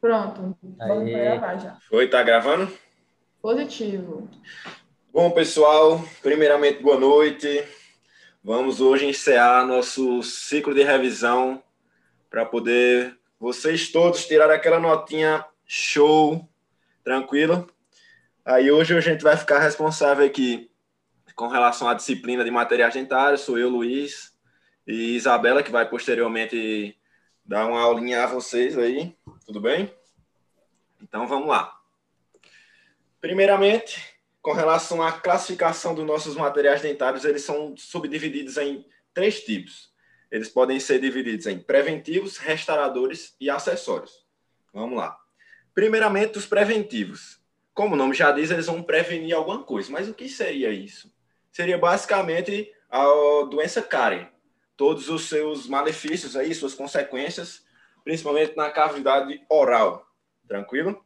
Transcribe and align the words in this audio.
Pronto, 0.00 0.56
vamos 0.78 1.04
Aê. 1.08 1.12
gravar 1.12 1.58
já. 1.58 1.76
Foi, 1.88 2.08
tá 2.08 2.22
gravando? 2.22 2.72
Positivo. 3.42 4.30
Bom, 5.12 5.30
pessoal, 5.30 6.02
primeiramente, 6.22 6.82
boa 6.82 6.98
noite. 6.98 7.62
Vamos 8.42 8.80
hoje 8.80 9.04
encerrar 9.04 9.66
nosso 9.66 10.22
ciclo 10.22 10.72
de 10.72 10.82
revisão 10.82 11.62
para 12.30 12.46
poder 12.46 13.14
vocês 13.38 13.92
todos 13.92 14.26
tirar 14.26 14.50
aquela 14.50 14.80
notinha 14.80 15.44
show, 15.66 16.48
tranquilo? 17.04 17.68
Aí 18.42 18.72
hoje 18.72 18.96
a 18.96 19.00
gente 19.00 19.22
vai 19.22 19.36
ficar 19.36 19.58
responsável 19.58 20.24
aqui 20.24 20.70
com 21.34 21.48
relação 21.48 21.86
à 21.86 21.92
disciplina 21.92 22.42
de 22.42 22.50
materiais 22.50 22.94
dentários, 22.94 23.42
sou 23.42 23.58
eu, 23.58 23.68
Luiz, 23.68 24.32
e 24.86 25.14
Isabela, 25.14 25.62
que 25.62 25.70
vai 25.70 25.86
posteriormente 25.86 26.96
dar 27.50 27.66
uma 27.66 27.80
aulinha 27.80 28.22
a 28.22 28.26
vocês 28.28 28.78
aí, 28.78 29.12
tudo 29.44 29.60
bem? 29.60 29.92
Então 31.02 31.26
vamos 31.26 31.48
lá. 31.48 31.76
Primeiramente, 33.20 34.00
com 34.40 34.52
relação 34.52 35.02
à 35.02 35.10
classificação 35.10 35.92
dos 35.92 36.06
nossos 36.06 36.36
materiais 36.36 36.80
dentários, 36.80 37.24
eles 37.24 37.42
são 37.42 37.74
subdivididos 37.76 38.56
em 38.56 38.86
três 39.12 39.42
tipos. 39.42 39.92
Eles 40.30 40.48
podem 40.48 40.78
ser 40.78 41.00
divididos 41.00 41.44
em 41.46 41.58
preventivos, 41.58 42.36
restauradores 42.36 43.34
e 43.40 43.50
acessórios. 43.50 44.24
Vamos 44.72 44.96
lá. 44.96 45.18
Primeiramente, 45.74 46.38
os 46.38 46.46
preventivos. 46.46 47.40
Como 47.74 47.94
o 47.94 47.98
nome 47.98 48.14
já 48.14 48.30
diz, 48.30 48.52
eles 48.52 48.66
vão 48.66 48.80
prevenir 48.80 49.34
alguma 49.34 49.64
coisa. 49.64 49.90
Mas 49.90 50.08
o 50.08 50.14
que 50.14 50.28
seria 50.28 50.70
isso? 50.70 51.12
Seria 51.50 51.76
basicamente 51.76 52.72
a 52.88 53.02
doença 53.50 53.82
cárie. 53.82 54.28
Todos 54.80 55.10
os 55.10 55.28
seus 55.28 55.66
malefícios 55.66 56.34
aí, 56.34 56.54
suas 56.54 56.72
consequências, 56.72 57.66
principalmente 58.02 58.56
na 58.56 58.70
cavidade 58.70 59.44
oral. 59.46 60.10
Tranquilo? 60.48 61.04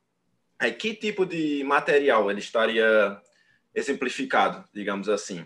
Aí, 0.57 0.73
que 0.73 0.95
tipo 0.95 1.27
de 1.27 1.65
material 1.65 2.31
ele 2.31 2.39
estaria 2.39 3.21
exemplificado, 3.75 4.65
digamos 4.73 5.09
assim? 5.09 5.45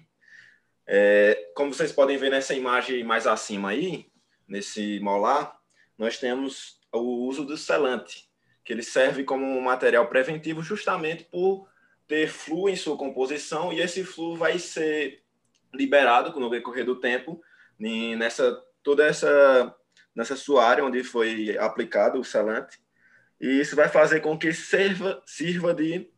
É, 0.87 1.53
como 1.55 1.73
vocês 1.73 1.91
podem 1.91 2.19
ver 2.19 2.31
nessa 2.31 2.53
imagem 2.53 3.03
mais 3.03 3.27
acima 3.27 3.71
aí, 3.71 4.12
nesse 4.47 5.01
molar, 5.01 5.59
nós 5.97 6.19
temos 6.19 6.83
o 6.93 7.27
uso 7.27 7.47
do 7.47 7.56
selante, 7.56 8.29
que 8.62 8.75
ele 8.75 8.83
serve 8.83 9.25
como 9.25 9.47
um 9.47 9.62
material 9.62 10.06
preventivo 10.06 10.62
justamente 10.62 11.25
por 11.25 11.67
ter 12.06 12.29
fluo 12.29 12.69
em 12.69 12.77
sua 12.77 12.95
composição 12.95 13.73
e 13.73 13.81
esse 13.81 14.05
fluo 14.05 14.37
vai 14.37 14.59
ser 14.59 15.23
liberado 15.73 16.39
no 16.39 16.51
decorrer 16.51 16.84
do 16.84 17.01
tempo 17.01 17.43
nessa 17.79 18.62
toda 18.83 19.05
essa 19.05 19.75
nessa 20.15 20.37
sua 20.37 20.65
área 20.67 20.84
onde 20.84 21.05
foi 21.05 21.57
aplicado 21.59 22.19
o 22.19 22.25
selante 22.25 22.79
e 23.41 23.61
isso 23.61 23.77
vai 23.77 23.89
fazer 23.89 24.21
com 24.21 24.37
que 24.39 24.53
sirva 24.53 25.23
sirva 25.25 25.73
de 25.73 26.11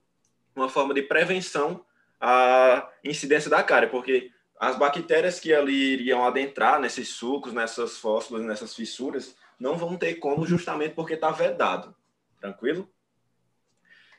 uma 0.55 0.69
forma 0.69 0.95
de 0.95 1.03
prevenção 1.03 1.85
à 2.21 2.89
incidência 3.05 3.51
da 3.51 3.63
cárie, 3.63 3.89
porque 3.89 4.31
as 4.59 4.77
bactérias 4.77 5.41
que 5.41 5.55
ali 5.55 5.95
iriam 5.95 6.25
adentrar 6.25 6.79
nesses 6.79 7.09
sucos, 7.09 7.53
nessas 7.53 7.97
fósforas, 7.99 8.45
nessas 8.45 8.75
fissuras, 8.75 9.35
não 9.59 9.77
vão 9.77 9.97
ter 9.97 10.17
como 10.17 10.47
justamente 10.47 10.95
porque 10.95 11.15
está 11.15 11.31
vedado. 11.31 11.95
Tranquilo? 12.39 12.91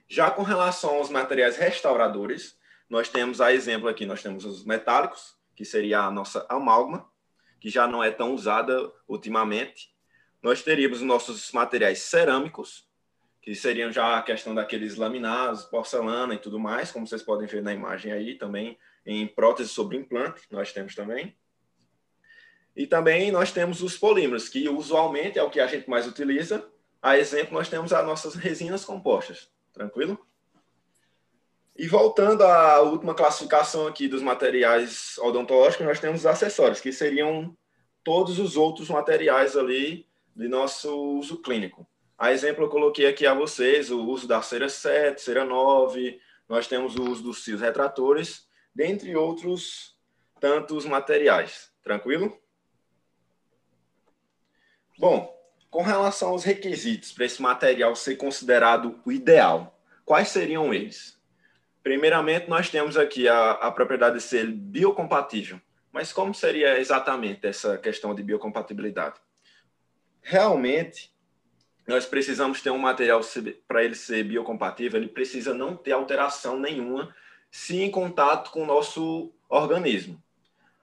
Já 0.07 0.31
com 0.31 0.41
relação 0.43 0.95
aos 0.95 1.09
materiais 1.09 1.57
restauradores, 1.57 2.57
nós 2.89 3.07
temos 3.07 3.39
a 3.39 3.53
exemplo 3.53 3.87
aqui, 3.87 4.05
nós 4.05 4.21
temos 4.21 4.43
os 4.43 4.65
metálicos, 4.65 5.37
que 5.55 5.63
seria 5.63 6.01
a 6.01 6.11
nossa 6.11 6.45
amálgama, 6.49 7.07
que 7.61 7.69
já 7.69 7.87
não 7.87 8.03
é 8.03 8.09
tão 8.11 8.33
usada 8.33 8.91
ultimamente. 9.07 9.93
Nós 10.41 10.63
teríamos 10.63 10.97
os 10.97 11.05
nossos 11.05 11.51
materiais 11.51 11.99
cerâmicos, 11.99 12.89
que 13.39 13.53
seriam 13.53 13.91
já 13.91 14.17
a 14.17 14.21
questão 14.21 14.53
daqueles 14.53 14.95
laminados, 14.95 15.63
porcelana 15.65 16.33
e 16.33 16.39
tudo 16.39 16.59
mais, 16.59 16.91
como 16.91 17.07
vocês 17.07 17.21
podem 17.21 17.47
ver 17.47 17.61
na 17.61 17.71
imagem 17.71 18.11
aí, 18.11 18.35
também 18.35 18.77
em 19.05 19.27
prótese 19.27 19.69
sobre 19.69 19.95
implante, 19.95 20.41
nós 20.51 20.73
temos 20.73 20.95
também. 20.95 21.35
E 22.75 22.87
também 22.87 23.31
nós 23.31 23.51
temos 23.51 23.83
os 23.83 23.97
polímeros, 23.97 24.49
que 24.49 24.67
usualmente 24.67 25.37
é 25.37 25.43
o 25.43 25.49
que 25.49 25.59
a 25.59 25.67
gente 25.67 25.89
mais 25.89 26.07
utiliza. 26.07 26.67
A 27.01 27.17
exemplo, 27.17 27.53
nós 27.53 27.69
temos 27.69 27.93
as 27.93 28.05
nossas 28.05 28.35
resinas 28.35 28.83
compostas. 28.83 29.51
Tranquilo? 29.71 30.19
E 31.75 31.87
voltando 31.87 32.43
à 32.43 32.81
última 32.81 33.15
classificação 33.15 33.87
aqui 33.87 34.07
dos 34.07 34.21
materiais 34.21 35.17
odontológicos, 35.19 35.85
nós 35.85 35.99
temos 35.99 36.21
os 36.21 36.25
acessórios, 36.25 36.81
que 36.81 36.91
seriam 36.91 37.55
todos 38.03 38.39
os 38.39 38.57
outros 38.57 38.89
materiais 38.89 39.55
ali 39.55 40.07
de 40.35 40.47
nosso 40.47 40.93
uso 41.17 41.41
clínico. 41.41 41.87
A 42.17 42.31
exemplo, 42.31 42.63
eu 42.65 42.69
coloquei 42.69 43.07
aqui 43.07 43.25
a 43.25 43.33
vocês 43.33 43.89
o 43.89 44.03
uso 44.05 44.27
da 44.27 44.41
cera 44.41 44.69
7, 44.69 45.21
cera 45.21 45.43
9, 45.43 46.19
nós 46.47 46.67
temos 46.67 46.95
o 46.95 47.03
uso 47.03 47.23
dos 47.23 47.43
fios 47.43 47.61
retratores, 47.61 48.47
dentre 48.73 49.15
outros 49.15 49.97
tantos 50.39 50.85
materiais. 50.85 51.71
Tranquilo? 51.83 52.37
Bom, 54.97 55.35
com 55.69 55.81
relação 55.81 56.29
aos 56.29 56.43
requisitos 56.43 57.11
para 57.11 57.25
esse 57.25 57.41
material 57.41 57.95
ser 57.95 58.17
considerado 58.17 58.99
o 59.05 59.11
ideal, 59.11 59.79
quais 60.05 60.27
seriam 60.27 60.73
eles? 60.73 61.19
Primeiramente, 61.81 62.47
nós 62.47 62.69
temos 62.69 62.97
aqui 62.97 63.27
a, 63.27 63.51
a 63.51 63.71
propriedade 63.71 64.17
de 64.17 64.21
ser 64.21 64.45
biocompatível. 64.51 65.59
Mas 65.91 66.13
como 66.13 66.33
seria 66.33 66.79
exatamente 66.79 67.45
essa 67.45 67.77
questão 67.77 68.15
de 68.15 68.23
biocompatibilidade? 68.23 69.15
Realmente, 70.21 71.11
nós 71.87 72.05
precisamos 72.05 72.61
ter 72.61 72.69
um 72.69 72.77
material 72.77 73.21
para 73.67 73.83
ele 73.83 73.95
ser 73.95 74.23
biocompatível, 74.23 74.99
ele 74.99 75.09
precisa 75.09 75.53
não 75.53 75.75
ter 75.75 75.91
alteração 75.91 76.59
nenhuma 76.59 77.13
se 77.49 77.81
em 77.81 77.91
contato 77.91 78.51
com 78.51 78.63
o 78.63 78.65
nosso 78.65 79.33
organismo. 79.49 80.21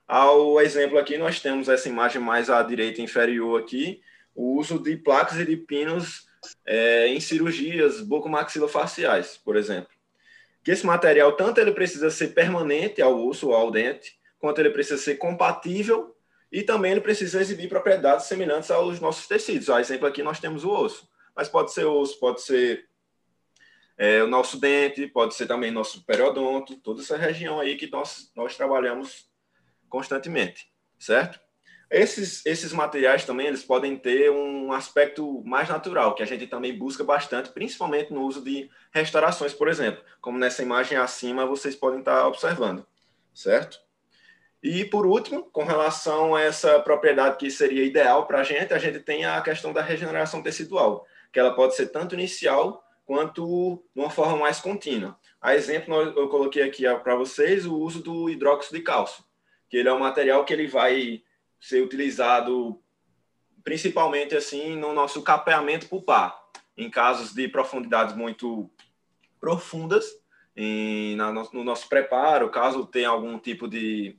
Ao 0.06 0.60
exemplo 0.60 0.98
aqui, 0.98 1.16
nós 1.16 1.40
temos 1.40 1.68
essa 1.68 1.88
imagem 1.88 2.20
mais 2.20 2.50
à 2.50 2.62
direita 2.62 3.00
inferior 3.00 3.60
aqui, 3.60 4.02
o 4.34 4.56
uso 4.58 4.78
de 4.78 4.96
placas 4.96 5.38
e 5.38 5.44
de 5.44 5.56
pinos 5.56 6.26
é, 6.66 7.08
em 7.08 7.20
cirurgias 7.20 8.00
bucomaxilofaciais, 8.00 9.36
por 9.38 9.56
exemplo. 9.56 9.90
Que 10.62 10.70
esse 10.70 10.84
material, 10.84 11.32
tanto 11.32 11.60
ele 11.60 11.72
precisa 11.72 12.10
ser 12.10 12.28
permanente 12.28 13.00
ao 13.00 13.26
osso 13.26 13.48
ou 13.48 13.54
ao 13.54 13.70
dente, 13.70 14.17
quanto 14.38 14.60
ele 14.60 14.70
precisa 14.70 15.00
ser 15.00 15.16
compatível 15.16 16.16
e 16.50 16.62
também 16.62 16.92
ele 16.92 17.00
precisa 17.00 17.40
exibir 17.40 17.68
propriedades 17.68 18.26
semelhantes 18.26 18.70
aos 18.70 19.00
nossos 19.00 19.26
tecidos. 19.26 19.68
A 19.68 19.80
exemplo 19.80 20.06
aqui 20.06 20.22
nós 20.22 20.40
temos 20.40 20.64
o 20.64 20.70
osso, 20.70 21.08
mas 21.36 21.48
pode 21.48 21.72
ser 21.72 21.84
osso, 21.84 22.18
pode 22.18 22.40
ser 22.40 22.88
é, 23.96 24.22
o 24.22 24.26
nosso 24.26 24.58
dente, 24.58 25.06
pode 25.08 25.34
ser 25.34 25.46
também 25.46 25.70
nosso 25.70 26.04
periodonto, 26.04 26.76
toda 26.76 27.02
essa 27.02 27.16
região 27.16 27.58
aí 27.60 27.76
que 27.76 27.90
nós, 27.90 28.30
nós 28.34 28.56
trabalhamos 28.56 29.28
constantemente, 29.88 30.70
certo? 30.98 31.40
Esses, 31.90 32.44
esses 32.44 32.72
materiais 32.72 33.24
também 33.24 33.46
eles 33.46 33.64
podem 33.64 33.96
ter 33.96 34.30
um 34.30 34.72
aspecto 34.72 35.42
mais 35.44 35.68
natural, 35.70 36.14
que 36.14 36.22
a 36.22 36.26
gente 36.26 36.46
também 36.46 36.76
busca 36.76 37.02
bastante, 37.02 37.50
principalmente 37.50 38.12
no 38.12 38.22
uso 38.22 38.44
de 38.44 38.70
restaurações, 38.92 39.54
por 39.54 39.68
exemplo, 39.68 40.04
como 40.20 40.38
nessa 40.38 40.62
imagem 40.62 40.98
acima 40.98 41.46
vocês 41.46 41.74
podem 41.74 42.00
estar 42.00 42.26
observando, 42.26 42.86
certo? 43.34 43.80
E 44.62 44.84
por 44.84 45.06
último, 45.06 45.44
com 45.44 45.64
relação 45.64 46.34
a 46.34 46.42
essa 46.42 46.80
propriedade 46.80 47.36
que 47.36 47.50
seria 47.50 47.84
ideal 47.84 48.26
para 48.26 48.40
a 48.40 48.44
gente, 48.44 48.74
a 48.74 48.78
gente 48.78 49.00
tem 49.00 49.24
a 49.24 49.40
questão 49.40 49.72
da 49.72 49.82
regeneração 49.82 50.42
tecidual, 50.42 51.06
que 51.32 51.38
ela 51.38 51.54
pode 51.54 51.76
ser 51.76 51.86
tanto 51.88 52.14
inicial 52.14 52.84
quanto 53.06 53.82
de 53.94 54.00
uma 54.00 54.10
forma 54.10 54.36
mais 54.36 54.60
contínua. 54.60 55.18
A 55.40 55.54
exemplo, 55.54 55.94
eu 55.94 56.28
coloquei 56.28 56.62
aqui 56.62 56.82
para 57.02 57.14
vocês 57.14 57.64
o 57.64 57.76
uso 57.76 58.02
do 58.02 58.28
hidróxido 58.28 58.76
de 58.76 58.82
cálcio, 58.82 59.24
que 59.68 59.76
ele 59.76 59.88
é 59.88 59.92
um 59.92 60.00
material 60.00 60.44
que 60.44 60.52
ele 60.52 60.66
vai 60.66 61.22
ser 61.60 61.82
utilizado 61.82 62.80
principalmente 63.62 64.34
assim 64.34 64.76
no 64.76 64.92
nosso 64.92 65.22
capeamento 65.22 65.88
pulpar, 65.88 66.36
em 66.76 66.90
casos 66.90 67.32
de 67.32 67.46
profundidades 67.48 68.16
muito 68.16 68.70
profundas, 69.40 70.06
em, 70.56 71.16
no 71.16 71.62
nosso 71.64 71.88
preparo, 71.88 72.50
caso 72.50 72.86
tenha 72.86 73.08
algum 73.08 73.38
tipo 73.38 73.68
de 73.68 74.18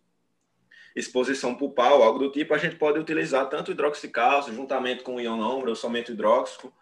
exposição 0.99 1.55
pulpal, 1.55 2.03
algo 2.03 2.19
do 2.19 2.31
tipo, 2.31 2.53
a 2.53 2.57
gente 2.57 2.75
pode 2.75 2.99
utilizar 2.99 3.47
tanto 3.49 3.71
hidróxido 3.71 4.07
de 4.07 4.13
cálcio 4.13 4.53
juntamente 4.53 5.03
com 5.03 5.15
o 5.15 5.21
ionômero 5.21 5.69
ou 5.69 5.75
somente 5.75 6.11
o 6.11 6.13
hidróxido, 6.13 6.73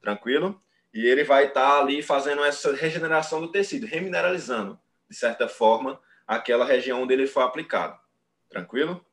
tranquilo? 0.00 0.60
E 0.92 1.06
ele 1.06 1.24
vai 1.24 1.46
estar 1.46 1.68
tá 1.68 1.80
ali 1.80 2.02
fazendo 2.02 2.44
essa 2.44 2.74
regeneração 2.74 3.40
do 3.40 3.50
tecido, 3.50 3.86
remineralizando, 3.86 4.78
de 5.08 5.16
certa 5.16 5.48
forma, 5.48 6.00
aquela 6.26 6.64
região 6.64 7.02
onde 7.02 7.14
ele 7.14 7.26
foi 7.26 7.42
aplicado. 7.42 7.98
Tranquilo? 8.48 9.04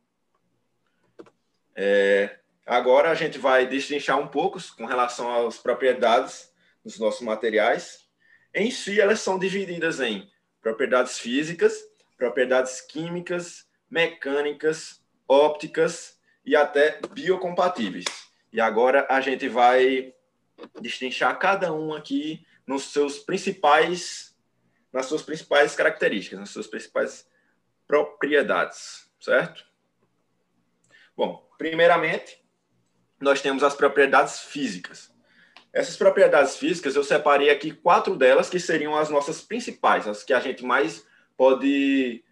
É, 1.75 2.37
agora 2.65 3.09
a 3.09 3.15
gente 3.15 3.37
vai 3.37 3.65
destrinchar 3.65 4.19
um 4.19 4.27
pouco 4.27 4.59
com 4.75 4.85
relação 4.85 5.47
às 5.47 5.57
propriedades 5.57 6.51
dos 6.83 6.99
nossos 6.99 7.21
materiais. 7.21 8.07
Em 8.53 8.69
si, 8.69 8.99
elas 8.99 9.19
são 9.21 9.39
divididas 9.39 9.99
em 9.99 10.29
propriedades 10.61 11.17
físicas, 11.17 11.81
propriedades 12.17 12.81
químicas, 12.81 13.65
mecânicas, 13.91 15.03
ópticas 15.27 16.17
e 16.45 16.55
até 16.55 16.99
biocompatíveis. 17.13 18.05
E 18.51 18.61
agora 18.61 19.05
a 19.09 19.19
gente 19.19 19.47
vai 19.49 20.13
destrinchar 20.79 21.37
cada 21.37 21.73
um 21.73 21.93
aqui 21.93 22.45
nos 22.65 22.91
seus 22.93 23.19
principais, 23.19 24.35
nas 24.91 25.05
suas 25.07 25.21
principais 25.21 25.75
características, 25.75 26.39
nas 26.39 26.49
suas 26.49 26.67
principais 26.67 27.27
propriedades, 27.87 29.09
certo? 29.19 29.65
Bom, 31.15 31.47
primeiramente, 31.57 32.41
nós 33.19 33.41
temos 33.41 33.63
as 33.63 33.75
propriedades 33.75 34.39
físicas. 34.39 35.13
Essas 35.73 35.95
propriedades 35.95 36.57
físicas, 36.57 36.95
eu 36.95 37.03
separei 37.03 37.49
aqui 37.49 37.71
quatro 37.71 38.15
delas 38.15 38.49
que 38.49 38.59
seriam 38.59 38.95
as 38.95 39.09
nossas 39.09 39.41
principais, 39.41 40.07
as 40.07 40.23
que 40.23 40.33
a 40.33 40.39
gente 40.39 40.63
mais 40.63 41.05
pode 41.37 42.23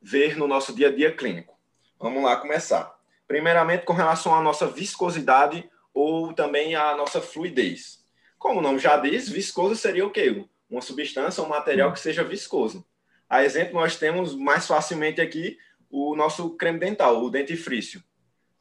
ver 0.00 0.36
no 0.36 0.46
nosso 0.46 0.74
dia 0.74 0.88
a 0.88 0.92
dia 0.94 1.14
clínico. 1.14 1.56
Vamos 1.98 2.22
lá 2.22 2.36
começar. 2.36 2.96
Primeiramente, 3.26 3.84
com 3.84 3.92
relação 3.92 4.34
à 4.34 4.40
nossa 4.40 4.66
viscosidade 4.66 5.68
ou 5.92 6.32
também 6.32 6.74
à 6.74 6.96
nossa 6.96 7.20
fluidez. 7.20 8.04
Como 8.38 8.60
o 8.60 8.62
nome 8.62 8.78
já 8.78 8.96
diz, 8.96 9.28
viscoso 9.28 9.74
seria 9.74 10.06
o 10.06 10.10
quê? 10.10 10.46
Uma 10.70 10.80
substância, 10.80 11.42
um 11.42 11.48
material 11.48 11.92
que 11.92 12.00
seja 12.00 12.22
viscoso. 12.22 12.86
A 13.28 13.44
exemplo, 13.44 13.74
nós 13.74 13.96
temos 13.96 14.34
mais 14.34 14.66
facilmente 14.66 15.20
aqui 15.20 15.58
o 15.90 16.14
nosso 16.14 16.56
creme 16.56 16.78
dental, 16.78 17.22
o 17.22 17.30
dentifrício. 17.30 18.02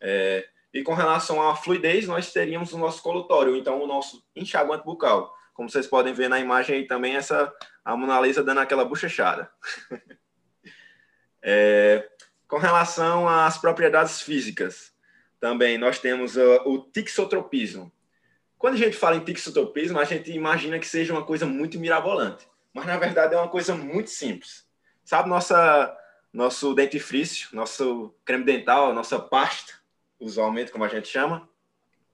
É, 0.01 0.47
e 0.73 0.83
com 0.83 0.93
relação 0.93 1.47
à 1.47 1.55
fluidez, 1.55 2.07
nós 2.07 2.31
teríamos 2.33 2.73
o 2.73 2.77
nosso 2.77 3.01
colutório, 3.01 3.55
então 3.55 3.81
o 3.81 3.87
nosso 3.87 4.23
enxaguante 4.35 4.83
bucal. 4.83 5.33
Como 5.53 5.69
vocês 5.69 5.87
podem 5.87 6.13
ver 6.13 6.29
na 6.29 6.39
imagem 6.39 6.75
aí 6.75 6.87
também, 6.87 7.15
essa 7.15 7.53
a 7.83 7.95
Mona 7.95 8.19
Lisa 8.19 8.43
dando 8.43 8.59
aquela 8.59 8.83
bochechada. 8.83 9.49
é, 11.41 12.07
com 12.47 12.57
relação 12.57 13.27
às 13.27 13.57
propriedades 13.57 14.21
físicas, 14.21 14.93
também 15.39 15.77
nós 15.77 15.99
temos 15.99 16.35
uh, 16.35 16.61
o 16.65 16.79
tixotropismo. 16.79 17.91
Quando 18.57 18.73
a 18.73 18.77
gente 18.77 18.97
fala 18.97 19.15
em 19.15 19.23
tixotropismo, 19.23 19.99
a 19.99 20.03
gente 20.03 20.31
imagina 20.31 20.79
que 20.79 20.87
seja 20.87 21.13
uma 21.13 21.23
coisa 21.23 21.45
muito 21.45 21.79
mirabolante, 21.79 22.47
mas 22.73 22.85
na 22.85 22.97
verdade 22.97 23.35
é 23.35 23.37
uma 23.37 23.49
coisa 23.49 23.75
muito 23.75 24.09
simples. 24.09 24.65
Sabe 25.03 25.29
nossa 25.29 25.95
nosso 26.33 26.73
dentifrício, 26.73 27.49
nosso 27.53 28.13
creme 28.25 28.43
dental, 28.43 28.93
nossa 28.93 29.17
pasta, 29.17 29.73
usualmente 30.19 30.71
como 30.71 30.83
a 30.83 30.87
gente 30.87 31.07
chama? 31.07 31.47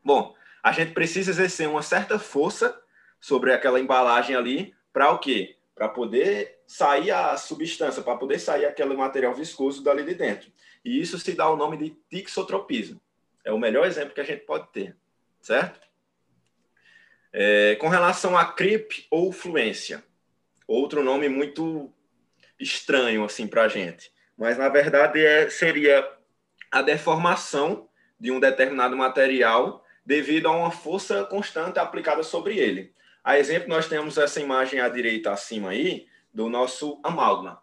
Bom, 0.04 0.36
a 0.62 0.72
gente 0.72 0.94
precisa 0.94 1.32
exercer 1.32 1.68
uma 1.68 1.82
certa 1.82 2.20
força 2.20 2.80
sobre 3.20 3.54
aquela 3.54 3.80
embalagem 3.80 4.36
ali 4.36 4.74
para 4.92 5.12
o 5.12 5.20
quê? 5.20 5.58
Para 5.76 5.90
poder 5.90 6.60
sair 6.68 7.12
a 7.12 7.36
substância, 7.36 8.04
para 8.04 8.18
poder 8.18 8.40
sair 8.40 8.66
aquele 8.66 8.96
material 8.96 9.34
viscoso 9.34 9.84
dali 9.84 10.04
de 10.04 10.14
dentro. 10.14 10.52
E 10.84 11.00
isso 11.00 11.18
se 11.18 11.34
dá 11.34 11.50
o 11.50 11.56
nome 11.56 11.78
de 11.78 11.90
tixotropismo. 12.10 13.02
É 13.44 13.52
o 13.52 13.58
melhor 13.58 13.86
exemplo 13.86 14.14
que 14.14 14.22
a 14.22 14.26
gente 14.26 14.46
pode 14.46 14.72
ter, 14.72 14.96
certo? 15.42 15.80
É, 17.32 17.76
com 17.76 17.90
relação 17.90 18.38
a 18.38 18.46
creep 18.46 19.08
ou 19.10 19.32
fluência, 19.32 20.04
outro 20.68 21.04
nome 21.04 21.28
muito 21.28 21.92
estranho 22.60 23.26
assim 23.26 23.48
para 23.48 23.64
a 23.64 23.68
gente, 23.68 24.12
mas 24.38 24.58
na 24.58 24.70
verdade 24.70 25.26
é, 25.26 25.50
seria 25.50 26.08
a 26.72 26.82
deformação 26.82 27.90
de 28.20 28.32
um 28.32 28.40
determinado 28.40 28.96
material 28.96 29.84
devido 30.06 30.48
a 30.48 30.52
uma 30.52 30.72
força 30.72 31.24
constante 31.26 31.80
aplicada 31.80 32.24
sobre 32.24 32.58
ele. 32.58 32.94
A 33.24 33.40
exemplo, 33.40 33.70
nós 33.70 33.88
temos 33.88 34.18
essa 34.18 34.42
imagem 34.42 34.80
à 34.80 34.90
direita 34.90 35.32
acima 35.32 35.70
aí 35.70 36.08
do 36.34 36.50
nosso 36.50 37.00
amálgama, 37.04 37.62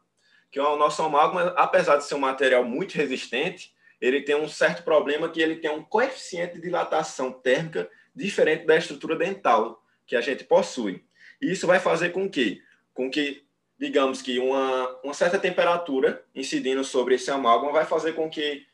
que 0.51 0.59
o 0.59 0.77
nosso 0.77 1.03
amálgama, 1.03 1.55
apesar 1.57 1.97
de 1.97 2.05
ser 2.05 2.15
um 2.15 2.21
material 2.21 2.65
muito 2.65 2.95
resistente, 2.95 3.75
ele 4.01 4.23
tem 4.23 4.35
um 4.35 4.49
certo 4.49 4.83
problema 4.83 5.29
que 5.29 5.41
ele 5.41 5.57
tem 5.57 5.71
um 5.71 5.83
coeficiente 5.83 6.55
de 6.55 6.63
dilatação 6.63 7.31
térmica 7.31 7.91
diferente 8.15 8.65
da 8.65 8.77
estrutura 8.77 9.15
dental 9.17 9.85
que 10.07 10.17
a 10.17 10.21
gente 10.21 10.45
possui. 10.45 11.05
E 11.41 11.53
isso 11.53 11.67
vai 11.67 11.79
fazer 11.79 12.11
com 12.11 12.29
que, 12.29 12.63
com 12.95 13.11
que 13.11 13.45
digamos 13.79 14.23
que 14.23 14.39
uma, 14.39 14.99
uma 15.05 15.15
certa 15.15 15.39
temperatura 15.39 16.25
incidindo 16.35 16.83
sobre 16.85 17.17
esse 17.17 17.31
amálgama 17.31 17.73
vai 17.73 17.85
fazer 17.85 18.15
com 18.15 18.29
que 18.31 18.67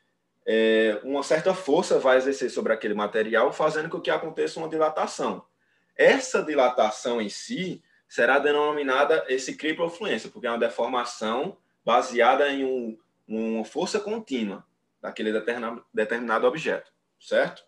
é, 0.47 1.01
uma 1.03 1.25
certa 1.25 1.53
força 1.53 1.99
vai 1.99 2.17
exercer 2.17 2.51
sobre 2.51 2.73
aquele 2.73 2.95
material, 2.95 3.53
fazendo 3.53 3.89
com 3.89 4.01
que 4.01 4.11
aconteça 4.11 4.61
uma 4.61 4.69
dilatação. 4.69 5.45
Essa 5.97 6.43
dilatação 6.43 7.21
em 7.21 7.29
si 7.29 7.83
será 8.09 8.39
denominada 8.39 9.25
esse 9.29 9.57
criprofluência, 9.57 10.31
porque 10.31 10.47
é 10.47 10.51
uma 10.51 10.59
deformação 10.59 11.57
baseada 11.85 12.49
em 12.51 12.65
um, 12.65 12.99
uma 13.27 13.65
força 13.65 13.99
contínua 13.99 14.65
daquele 15.01 15.33
determinado, 15.33 15.85
determinado 15.93 16.47
objeto, 16.47 16.93
certo? 17.21 17.65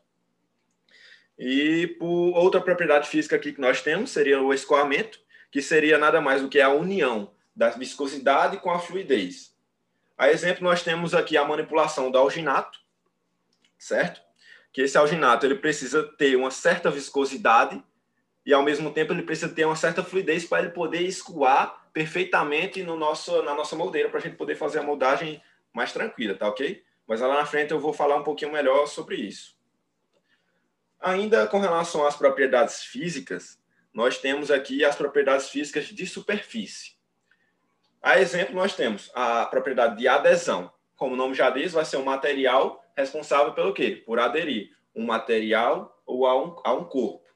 E 1.39 1.87
por 1.99 2.37
outra 2.37 2.61
propriedade 2.61 3.09
física 3.09 3.37
aqui 3.37 3.53
que 3.53 3.61
nós 3.61 3.81
temos 3.81 4.11
seria 4.11 4.43
o 4.43 4.53
escoamento, 4.53 5.21
que 5.51 5.63
seria 5.63 5.97
nada 5.97 6.21
mais 6.21 6.43
do 6.43 6.49
que 6.49 6.61
a 6.61 6.69
união 6.69 7.33
da 7.55 7.71
viscosidade 7.71 8.59
com 8.59 8.71
a 8.71 8.79
fluidez. 8.79 9.57
A 10.17 10.31
exemplo, 10.31 10.65
nós 10.65 10.83
temos 10.83 11.15
aqui 11.15 11.37
a 11.37 11.45
manipulação 11.45 12.11
do 12.11 12.19
alginato, 12.19 12.79
certo? 13.79 14.21
Que 14.73 14.83
esse 14.83 14.99
alginato 14.99 15.47
ele 15.47 15.55
precisa 15.55 16.03
ter 16.03 16.35
uma 16.37 16.51
certa 16.51 16.91
viscosidade 16.91 17.83
e, 18.49 18.55
ao 18.55 18.63
mesmo 18.63 18.91
tempo, 18.91 19.13
ele 19.13 19.25
precisa 19.25 19.55
ter 19.55 19.67
uma 19.67 19.77
certa 19.77 20.03
fluidez 20.03 20.47
para 20.47 20.63
ele 20.63 20.71
poder 20.71 21.03
escoar 21.03 21.87
perfeitamente 21.93 22.83
no 22.83 22.97
nosso, 22.97 23.43
na 23.43 23.53
nossa 23.53 23.77
moldeira, 23.77 24.09
para 24.09 24.21
a 24.21 24.23
gente 24.23 24.37
poder 24.37 24.55
fazer 24.55 24.79
a 24.79 24.83
moldagem 24.83 25.43
mais 25.71 25.93
tranquila, 25.93 26.35
tá 26.35 26.49
ok? 26.49 26.83
Mas 27.07 27.21
lá 27.21 27.35
na 27.35 27.45
frente 27.45 27.73
eu 27.73 27.79
vou 27.79 27.93
falar 27.93 28.17
um 28.17 28.23
pouquinho 28.23 28.51
melhor 28.51 28.87
sobre 28.87 29.17
isso. 29.17 29.55
Ainda 30.99 31.47
com 31.47 31.61
relação 31.61 32.07
às 32.07 32.17
propriedades 32.17 32.85
físicas, 32.85 33.61
nós 33.93 34.17
temos 34.17 34.51
aqui 34.51 34.83
as 34.83 34.97
propriedades 34.97 35.51
físicas 35.51 35.85
de 35.85 36.07
superfície. 36.07 36.93
A 38.01 38.19
exemplo, 38.19 38.55
nós 38.55 38.75
temos 38.75 39.11
a 39.15 39.45
propriedade 39.45 39.99
de 39.99 40.09
adesão. 40.09 40.73
Como 40.97 41.13
o 41.13 41.19
nome 41.19 41.35
já 41.35 41.51
diz, 41.51 41.73
vai 41.73 41.85
ser 41.85 41.99
um 41.99 42.05
material 42.05 42.83
responsável 42.97 43.53
pelo 43.53 43.75
quê? 43.75 44.03
Por 44.07 44.19
aderir 44.19 44.75
um 44.97 45.05
material 45.05 46.03
ou 46.07 46.27
a 46.27 46.43
um, 46.43 46.57
a 46.65 46.73
um 46.73 46.85
corpo. 46.85 47.28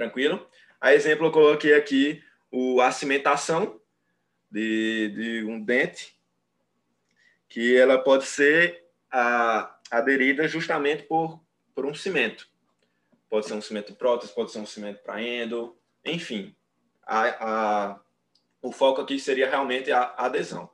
Tranquilo? 0.00 0.48
A 0.80 0.94
exemplo, 0.94 1.26
eu 1.26 1.30
coloquei 1.30 1.74
aqui 1.74 2.24
o, 2.50 2.80
a 2.80 2.90
cimentação 2.90 3.78
de, 4.50 5.10
de 5.10 5.44
um 5.44 5.62
dente 5.62 6.18
que 7.50 7.76
ela 7.76 7.98
pode 7.98 8.24
ser 8.24 8.82
a, 9.12 9.78
aderida 9.90 10.48
justamente 10.48 11.02
por, 11.02 11.38
por 11.74 11.84
um 11.84 11.92
cimento. 11.92 12.48
Pode 13.28 13.44
ser 13.44 13.52
um 13.52 13.60
cimento 13.60 13.94
prótese, 13.94 14.34
pode 14.34 14.52
ser 14.52 14.60
um 14.60 14.64
cimento 14.64 15.02
para 15.02 15.22
endo, 15.22 15.76
enfim. 16.02 16.56
A, 17.02 17.90
a, 17.90 18.00
o 18.62 18.72
foco 18.72 19.02
aqui 19.02 19.18
seria 19.18 19.50
realmente 19.50 19.92
a, 19.92 20.14
adesão. 20.16 20.70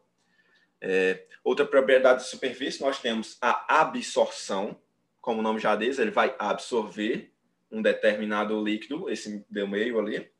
É, 0.80 1.26
outra 1.42 1.66
propriedade 1.66 2.22
de 2.22 2.28
superfície, 2.28 2.80
nós 2.80 3.00
temos 3.00 3.36
a 3.40 3.80
absorção, 3.80 4.80
como 5.20 5.40
o 5.40 5.42
nome 5.42 5.58
já 5.58 5.74
diz, 5.74 5.98
ele 5.98 6.12
vai 6.12 6.32
absorver 6.38 7.34
um 7.70 7.82
determinado 7.82 8.62
líquido, 8.62 9.08
esse 9.10 9.44
do 9.48 9.68
meio 9.68 9.98
ali. 9.98 10.30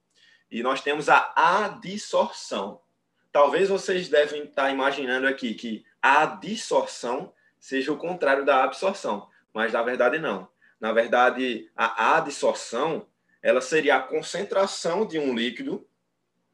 E 0.51 0.63
nós 0.63 0.81
temos 0.81 1.09
a 1.09 1.33
adsorção. 1.65 2.81
Talvez 3.33 3.69
vocês 3.69 4.09
devem 4.09 4.45
estar 4.45 4.71
imaginando 4.71 5.27
aqui 5.27 5.55
que 5.55 5.85
a 6.01 6.25
dissorção 6.27 7.33
seja 7.59 7.93
o 7.93 7.99
contrário 7.99 8.45
da 8.45 8.65
absorção, 8.65 9.29
mas 9.53 9.73
na 9.73 9.83
verdade 9.83 10.19
não. 10.19 10.49
Na 10.81 10.93
verdade, 10.93 11.71
a 11.75 12.17
adsorção 12.17 13.07
ela 13.43 13.61
seria 13.61 13.97
a 13.97 14.03
concentração 14.03 15.07
de 15.07 15.19
um 15.19 15.35
líquido 15.35 15.87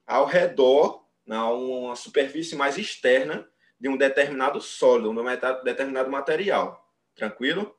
ao 0.07 0.27
redor, 0.27 1.07
na 1.25 1.49
uma 1.51 1.97
superfície 1.97 2.57
mais 2.57 2.77
externa 2.77 3.49
de 3.81 3.89
um 3.89 3.97
determinado 3.97 4.61
sólido, 4.61 5.13
de 5.13 5.21
um 5.21 5.65
determinado 5.65 6.11
material. 6.11 6.93
Tranquilo? 7.15 7.77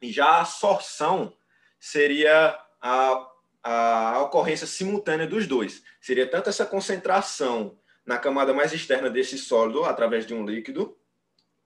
E 0.00 0.10
já 0.10 0.26
a 0.26 0.40
absorção 0.40 1.36
seria 1.78 2.58
a, 2.80 3.28
a 3.62 4.22
ocorrência 4.22 4.66
simultânea 4.66 5.26
dos 5.26 5.46
dois. 5.46 5.82
Seria 6.00 6.26
tanto 6.26 6.48
essa 6.48 6.66
concentração 6.66 7.78
na 8.04 8.18
camada 8.18 8.54
mais 8.54 8.72
externa 8.72 9.10
desse 9.10 9.36
sólido, 9.36 9.84
através 9.84 10.26
de 10.26 10.32
um 10.32 10.46
líquido, 10.46 10.96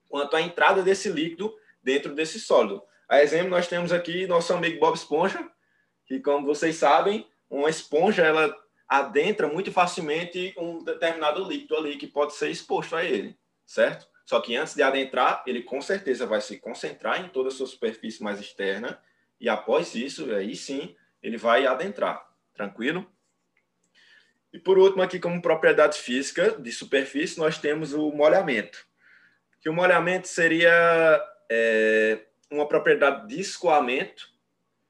quanto 0.09 0.35
a 0.35 0.41
entrada 0.41 0.83
desse 0.83 1.09
líquido 1.09 1.55
dentro 1.81 2.13
desse 2.13 2.39
sólido. 2.39 2.83
A 3.07 3.21
exemplo, 3.21 3.49
nós 3.49 3.67
temos 3.67 3.91
aqui 3.91 4.27
nosso 4.27 4.53
amigo 4.53 4.79
Bob 4.79 4.95
Esponja, 4.95 5.49
que, 6.05 6.19
como 6.19 6.45
vocês 6.45 6.75
sabem, 6.75 7.27
uma 7.49 7.69
esponja 7.69 8.23
ela 8.23 8.53
adentra 8.87 9.47
muito 9.47 9.71
facilmente 9.71 10.53
um 10.57 10.83
determinado 10.83 11.43
líquido 11.47 11.75
ali 11.77 11.95
que 11.95 12.07
pode 12.07 12.33
ser 12.33 12.49
exposto 12.49 12.95
a 12.95 13.03
ele, 13.03 13.37
certo? 13.65 14.07
Só 14.25 14.39
que 14.39 14.55
antes 14.55 14.75
de 14.75 14.83
adentrar, 14.83 15.43
ele 15.45 15.63
com 15.63 15.81
certeza 15.81 16.25
vai 16.25 16.41
se 16.41 16.57
concentrar 16.57 17.23
em 17.23 17.29
toda 17.29 17.49
a 17.49 17.51
sua 17.51 17.67
superfície 17.67 18.23
mais 18.23 18.39
externa 18.39 18.99
e 19.39 19.49
após 19.49 19.95
isso, 19.95 20.33
aí 20.33 20.55
sim, 20.55 20.95
ele 21.21 21.37
vai 21.37 21.65
adentrar, 21.65 22.25
tranquilo? 22.53 23.09
E 24.51 24.59
por 24.59 24.77
último, 24.77 25.01
aqui 25.01 25.19
como 25.19 25.41
propriedade 25.41 25.97
física 25.97 26.51
de 26.51 26.71
superfície, 26.71 27.39
nós 27.39 27.57
temos 27.57 27.93
o 27.93 28.11
molhamento 28.11 28.85
que 29.63 29.69
o 29.69 29.73
molhamento 29.73 30.27
seria 30.27 31.23
é, 31.49 32.19
uma 32.51 32.67
propriedade 32.67 33.29
de 33.29 33.39
escoamento, 33.39 34.29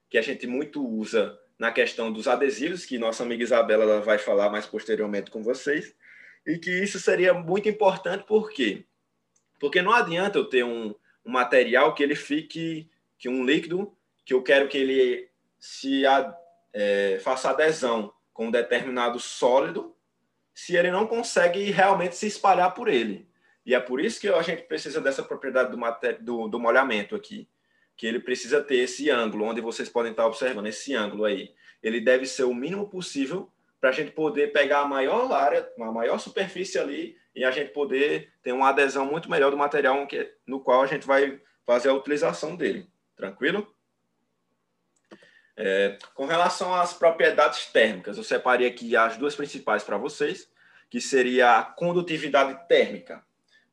que 0.10 0.18
a 0.18 0.22
gente 0.22 0.48
muito 0.48 0.84
usa 0.84 1.40
na 1.60 1.72
questão 1.72 2.12
dos 2.12 2.28
adesivos, 2.28 2.84
que 2.84 2.98
nossa 2.98 3.22
amiga 3.22 3.44
Isabela 3.44 4.02
vai 4.02 4.18
falar 4.18 4.50
mais 4.50 4.66
posteriormente 4.66 5.30
com 5.30 5.44
vocês, 5.44 5.96
e 6.44 6.58
que 6.58 6.72
isso 6.72 7.00
seria 7.00 7.36
muito 7.36 7.70
importante, 7.70 8.26
por 8.26 8.52
quê? 8.52 8.84
Porque 9.60 9.80
não 9.80 9.94
adianta 9.94 10.40
eu 10.40 10.46
ter 10.46 10.64
um, 10.64 10.96
um 11.24 11.32
material 11.32 11.94
que 11.94 12.02
ele 12.02 12.16
fique, 12.16 12.90
que 13.20 13.30
um 13.30 13.46
líquido, 13.46 13.96
que 14.26 14.34
eu 14.34 14.42
quero 14.42 14.68
que 14.68 14.78
ele 14.78 15.30
se 15.60 16.04
é, 16.74 17.20
faça 17.22 17.50
adesão 17.50 18.14
com 18.34 18.48
um 18.48 18.52
determinado 18.52 19.20
sólido, 19.20 19.96
se 20.54 20.76
ele 20.76 20.92
não 20.92 21.08
consegue 21.08 21.72
realmente 21.72 22.16
se 22.16 22.28
espalhar 22.28 22.74
por 22.74 22.88
ele. 22.88 23.28
E 23.66 23.74
é 23.74 23.80
por 23.80 24.02
isso 24.02 24.20
que 24.20 24.28
a 24.28 24.42
gente 24.42 24.64
precisa 24.64 25.00
dessa 25.00 25.24
propriedade 25.24 25.72
do, 25.72 25.78
do, 26.20 26.48
do 26.48 26.60
molhamento 26.60 27.16
aqui, 27.16 27.48
que 27.96 28.06
ele 28.06 28.20
precisa 28.20 28.62
ter 28.62 28.78
esse 28.78 29.10
ângulo, 29.10 29.46
onde 29.46 29.62
vocês 29.62 29.88
podem 29.88 30.12
estar 30.12 30.26
observando, 30.26 30.68
esse 30.68 30.94
ângulo 30.94 31.26
aí. 31.26 31.54
Ele 31.82 32.02
deve 32.02 32.26
ser 32.26 32.44
o 32.44 32.54
mínimo 32.54 32.90
possível 32.90 33.52
para 33.80 33.90
a 33.90 33.94
gente 33.94 34.12
poder 34.12 34.52
pegar 34.52 34.80
a 34.80 34.88
maior 34.88 35.32
área, 35.32 35.70
uma 35.78 35.92
maior 35.92 36.18
superfície 36.18 36.80
ali 36.80 37.18
e 37.36 37.44
a 37.44 37.52
gente 37.52 37.72
poder 37.72 38.32
ter 38.42 38.52
uma 38.52 38.70
adesão 38.70 39.06
muito 39.06 39.30
melhor 39.30 39.52
do 39.52 39.58
material 39.58 40.08
no 40.46 40.60
qual 40.60 40.82
a 40.82 40.88
gente 40.88 41.06
vai 41.06 41.40
fazer 41.66 41.90
a 41.90 41.94
utilização 41.94 42.56
dele. 42.56 42.88
Tranquilo? 43.16 43.73
É, 45.56 45.98
com 46.16 46.26
relação 46.26 46.74
às 46.74 46.94
propriedades 46.94 47.68
térmicas, 47.68 48.18
eu 48.18 48.24
separei 48.24 48.68
aqui 48.68 48.96
as 48.96 49.18
duas 49.18 49.36
principais 49.36 49.84
para 49.84 49.98
vocês, 49.98 50.50
que 50.90 51.00
seria 51.00 51.58
a 51.58 51.64
condutividade 51.64 52.68
térmica. 52.68 53.24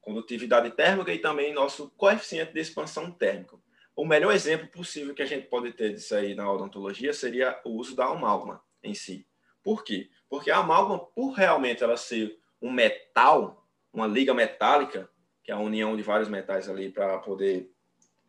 Condutividade 0.01 0.71
térmica 0.71 1.13
e 1.13 1.19
também 1.19 1.53
nosso 1.53 1.91
coeficiente 1.91 2.53
de 2.53 2.61
expansão 2.61 3.11
térmica. 3.11 3.57
O 3.95 4.05
melhor 4.05 4.33
exemplo 4.33 4.67
possível 4.69 5.15
que 5.15 5.23
a 5.23 5.27
gente 5.27 5.47
pode 5.49 5.73
ter 5.73 5.93
disso 5.93 6.15
aí 6.15 6.35
na 6.35 6.51
odontologia 6.51 7.13
seria 7.13 7.61
o 7.65 7.71
uso 7.71 7.95
da 7.95 8.07
amálgama 8.07 8.63
em 8.83 8.95
si. 8.95 9.27
Por 9.63 9.85
quê? 9.85 10.09
Porque 10.29 10.51
a 10.51 10.59
amálgama, 10.59 10.99
por 10.99 11.33
realmente 11.33 11.83
ela 11.83 11.97
ser 11.97 12.39
um 12.63 12.71
metal, 12.71 13.67
uma 13.93 14.07
liga 14.07 14.33
metálica, 14.33 15.11
que 15.43 15.51
é 15.51 15.55
a 15.55 15.59
união 15.59 15.97
de 15.97 16.03
vários 16.03 16.29
metais 16.29 16.69
ali 16.69 16.91
para 16.91 17.19
poder 17.19 17.71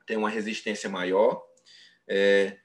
ter 0.05 0.17
uma 0.17 0.29
resistência 0.29 0.89
maior, 0.89 1.41
é, 2.07 2.57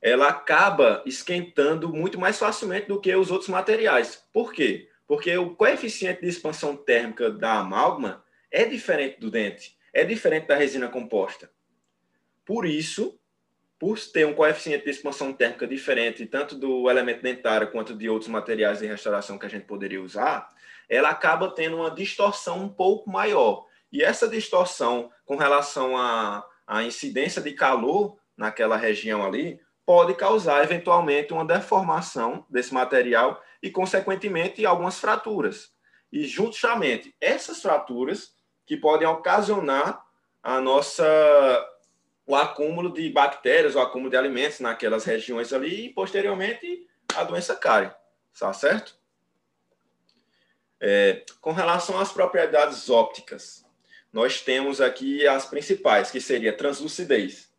ela 0.00 0.28
acaba 0.28 1.02
esquentando 1.04 1.92
muito 1.92 2.18
mais 2.18 2.38
facilmente 2.38 2.88
do 2.88 3.00
que 3.00 3.14
os 3.14 3.30
outros 3.30 3.50
materiais. 3.50 4.24
Por 4.32 4.52
quê? 4.52 4.88
Porque 5.06 5.36
o 5.36 5.54
coeficiente 5.54 6.22
de 6.22 6.28
expansão 6.28 6.76
térmica 6.76 7.30
da 7.30 7.58
amálgama 7.58 8.24
é 8.50 8.64
diferente 8.64 9.20
do 9.20 9.30
dente, 9.30 9.76
é 9.92 10.04
diferente 10.04 10.46
da 10.46 10.56
resina 10.56 10.88
composta. 10.88 11.50
Por 12.44 12.64
isso, 12.64 13.18
por 13.78 13.98
ter 13.98 14.26
um 14.26 14.34
coeficiente 14.34 14.84
de 14.84 14.90
expansão 14.90 15.32
térmica 15.32 15.66
diferente, 15.66 16.26
tanto 16.26 16.54
do 16.54 16.88
elemento 16.90 17.22
dentário 17.22 17.70
quanto 17.70 17.94
de 17.94 18.08
outros 18.08 18.30
materiais 18.30 18.78
de 18.78 18.86
restauração 18.86 19.38
que 19.38 19.46
a 19.46 19.48
gente 19.48 19.64
poderia 19.64 20.02
usar, 20.02 20.48
ela 20.88 21.10
acaba 21.10 21.54
tendo 21.54 21.76
uma 21.76 21.90
distorção 21.90 22.58
um 22.64 22.68
pouco 22.68 23.10
maior. 23.10 23.66
E 23.92 24.02
essa 24.02 24.28
distorção 24.28 25.10
com 25.24 25.36
relação 25.36 25.96
à, 25.96 26.46
à 26.66 26.82
incidência 26.82 27.40
de 27.40 27.52
calor 27.52 28.18
naquela 28.36 28.76
região 28.76 29.24
ali 29.24 29.60
pode 29.90 30.14
causar 30.14 30.62
eventualmente 30.62 31.32
uma 31.32 31.44
deformação 31.44 32.46
desse 32.48 32.72
material 32.72 33.42
e, 33.60 33.72
consequentemente, 33.72 34.64
algumas 34.64 35.00
fraturas. 35.00 35.72
E, 36.12 36.28
justamente, 36.28 37.12
essas 37.20 37.60
fraturas 37.60 38.32
que 38.64 38.76
podem 38.76 39.08
ocasionar 39.08 40.00
a 40.40 40.60
nossa 40.60 41.04
o 42.24 42.36
acúmulo 42.36 42.92
de 42.92 43.10
bactérias, 43.10 43.74
o 43.74 43.80
acúmulo 43.80 44.10
de 44.10 44.16
alimentos 44.16 44.60
naquelas 44.60 45.02
regiões 45.02 45.52
ali 45.52 45.86
e, 45.86 45.92
posteriormente, 45.92 46.86
a 47.16 47.24
doença 47.24 47.56
cárie. 47.56 47.90
Tá 48.38 48.52
certo? 48.52 48.96
É, 50.78 51.24
com 51.40 51.50
relação 51.50 51.98
às 51.98 52.12
propriedades 52.12 52.88
ópticas, 52.88 53.66
nós 54.12 54.40
temos 54.40 54.80
aqui 54.80 55.26
as 55.26 55.46
principais, 55.46 56.12
que 56.12 56.20
seria 56.20 56.56
translucidez. 56.56 57.52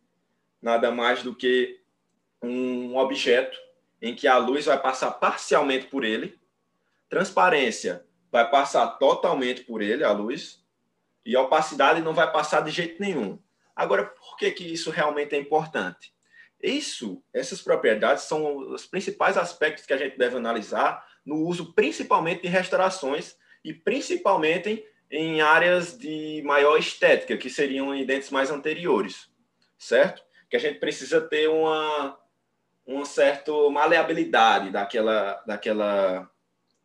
Nada 0.62 0.90
mais 0.90 1.22
do 1.22 1.34
que 1.34 1.81
um 2.42 2.96
objeto 2.96 3.58
em 4.00 4.14
que 4.14 4.26
a 4.26 4.36
luz 4.36 4.66
vai 4.66 4.80
passar 4.80 5.12
parcialmente 5.12 5.86
por 5.86 6.04
ele, 6.04 6.38
transparência 7.08 8.04
vai 8.30 8.50
passar 8.50 8.86
totalmente 8.98 9.62
por 9.62 9.82
ele, 9.82 10.02
a 10.02 10.10
luz, 10.10 10.64
e 11.24 11.36
a 11.36 11.42
opacidade 11.42 12.00
não 12.00 12.14
vai 12.14 12.32
passar 12.32 12.62
de 12.62 12.70
jeito 12.70 13.00
nenhum. 13.00 13.38
Agora, 13.76 14.06
por 14.06 14.36
que, 14.36 14.50
que 14.50 14.64
isso 14.64 14.90
realmente 14.90 15.34
é 15.34 15.38
importante? 15.38 16.12
Isso, 16.62 17.22
essas 17.32 17.60
propriedades 17.60 18.24
são 18.24 18.56
os 18.56 18.86
principais 18.86 19.36
aspectos 19.36 19.84
que 19.84 19.92
a 19.92 19.96
gente 19.96 20.16
deve 20.16 20.36
analisar 20.36 21.06
no 21.24 21.46
uso 21.46 21.72
principalmente 21.74 22.42
de 22.42 22.48
restaurações 22.48 23.36
e 23.64 23.72
principalmente 23.72 24.84
em, 25.10 25.36
em 25.36 25.40
áreas 25.40 25.96
de 25.96 26.42
maior 26.44 26.78
estética, 26.78 27.36
que 27.36 27.50
seriam 27.50 27.94
em 27.94 28.06
dentes 28.06 28.30
mais 28.30 28.50
anteriores, 28.50 29.28
certo? 29.78 30.22
Que 30.48 30.56
a 30.56 30.60
gente 30.60 30.78
precisa 30.78 31.20
ter 31.20 31.48
uma, 31.48 32.18
uma 32.86 33.04
certa 33.04 33.52
maleabilidade 33.70 34.70
daquela, 34.70 35.42
daquela 35.46 36.30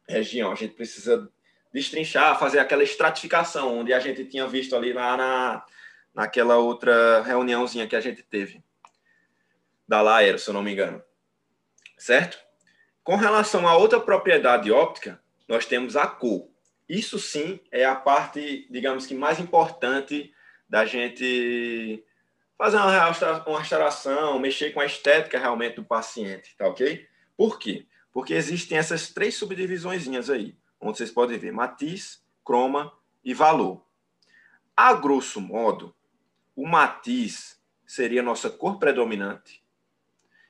região. 0.07 0.51
A 0.51 0.55
gente 0.55 0.73
precisa 0.73 1.29
destrinchar, 1.73 2.39
fazer 2.39 2.59
aquela 2.59 2.83
estratificação, 2.83 3.79
onde 3.79 3.93
a 3.93 3.99
gente 3.99 4.25
tinha 4.25 4.47
visto 4.47 4.75
ali 4.75 4.93
lá 4.93 5.17
na, 5.17 5.65
naquela 6.13 6.57
outra 6.57 7.21
reuniãozinha 7.21 7.87
que 7.87 7.95
a 7.95 8.01
gente 8.01 8.23
teve, 8.23 8.63
da 9.87 10.01
Laera, 10.01 10.37
se 10.37 10.49
eu 10.49 10.53
não 10.53 10.63
me 10.63 10.71
engano. 10.71 11.01
Certo? 11.97 12.37
Com 13.03 13.15
relação 13.15 13.67
a 13.67 13.75
outra 13.75 13.99
propriedade 13.99 14.71
óptica, 14.71 15.21
nós 15.47 15.65
temos 15.65 15.95
a 15.95 16.05
cor. 16.05 16.49
Isso 16.87 17.19
sim 17.19 17.59
é 17.71 17.85
a 17.85 17.95
parte, 17.95 18.67
digamos 18.69 19.05
que 19.05 19.13
mais 19.13 19.39
importante 19.39 20.33
da 20.69 20.85
gente 20.85 22.03
fazer 22.57 22.77
uma 22.77 23.59
restauração, 23.59 24.39
mexer 24.39 24.71
com 24.71 24.79
a 24.79 24.85
estética 24.85 25.37
realmente 25.37 25.75
do 25.75 25.83
paciente, 25.83 26.55
tá 26.57 26.67
ok? 26.67 27.07
Por 27.35 27.59
quê? 27.59 27.85
Porque 28.11 28.33
existem 28.33 28.77
essas 28.77 29.09
três 29.09 29.35
subdivisões 29.35 30.07
aí, 30.29 30.57
onde 30.81 30.97
vocês 30.97 31.11
podem 31.11 31.37
ver 31.37 31.51
matiz, 31.51 32.23
croma 32.43 32.91
e 33.23 33.33
valor. 33.33 33.85
A 34.75 34.93
grosso 34.93 35.39
modo, 35.39 35.95
o 36.55 36.67
matiz 36.67 37.61
seria 37.85 38.21
a 38.21 38.23
nossa 38.23 38.49
cor 38.49 38.79
predominante, 38.79 39.63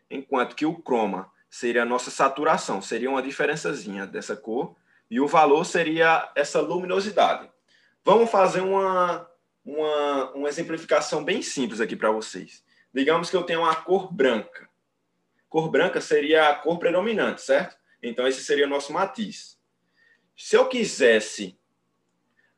enquanto 0.10 0.56
que 0.56 0.66
o 0.66 0.82
croma 0.82 1.30
seria 1.50 1.84
a 1.84 1.86
nossa 1.86 2.10
saturação, 2.10 2.82
seria 2.82 3.10
uma 3.10 3.22
diferençazinha 3.22 4.08
dessa 4.08 4.36
cor, 4.36 4.76
e 5.10 5.20
o 5.20 5.28
valor 5.28 5.66
seria 5.66 6.32
essa 6.36 6.62
luminosidade. 6.62 7.50
Vamos 8.04 8.30
fazer 8.30 8.62
uma, 8.62 9.30
uma, 9.68 10.32
uma 10.32 10.48
exemplificação 10.48 11.24
bem 11.26 11.42
simples 11.42 11.82
aqui 11.82 11.96
para 11.96 12.10
vocês. 12.10 12.64
Digamos 12.94 13.30
que 13.30 13.36
eu 13.36 13.44
tenho 13.44 13.60
uma 13.60 13.76
cor 13.76 14.12
branca. 14.12 14.70
Cor 15.50 15.70
branca 15.70 16.00
seria 16.00 16.50
a 16.50 16.56
cor 16.56 16.80
predominante, 16.80 17.42
certo? 17.42 17.76
Então, 18.02 18.26
esse 18.26 18.44
seria 18.44 18.66
o 18.66 18.70
nosso 18.70 18.94
matiz. 18.94 19.60
Se 20.38 20.56
eu 20.56 20.70
quisesse 20.70 21.60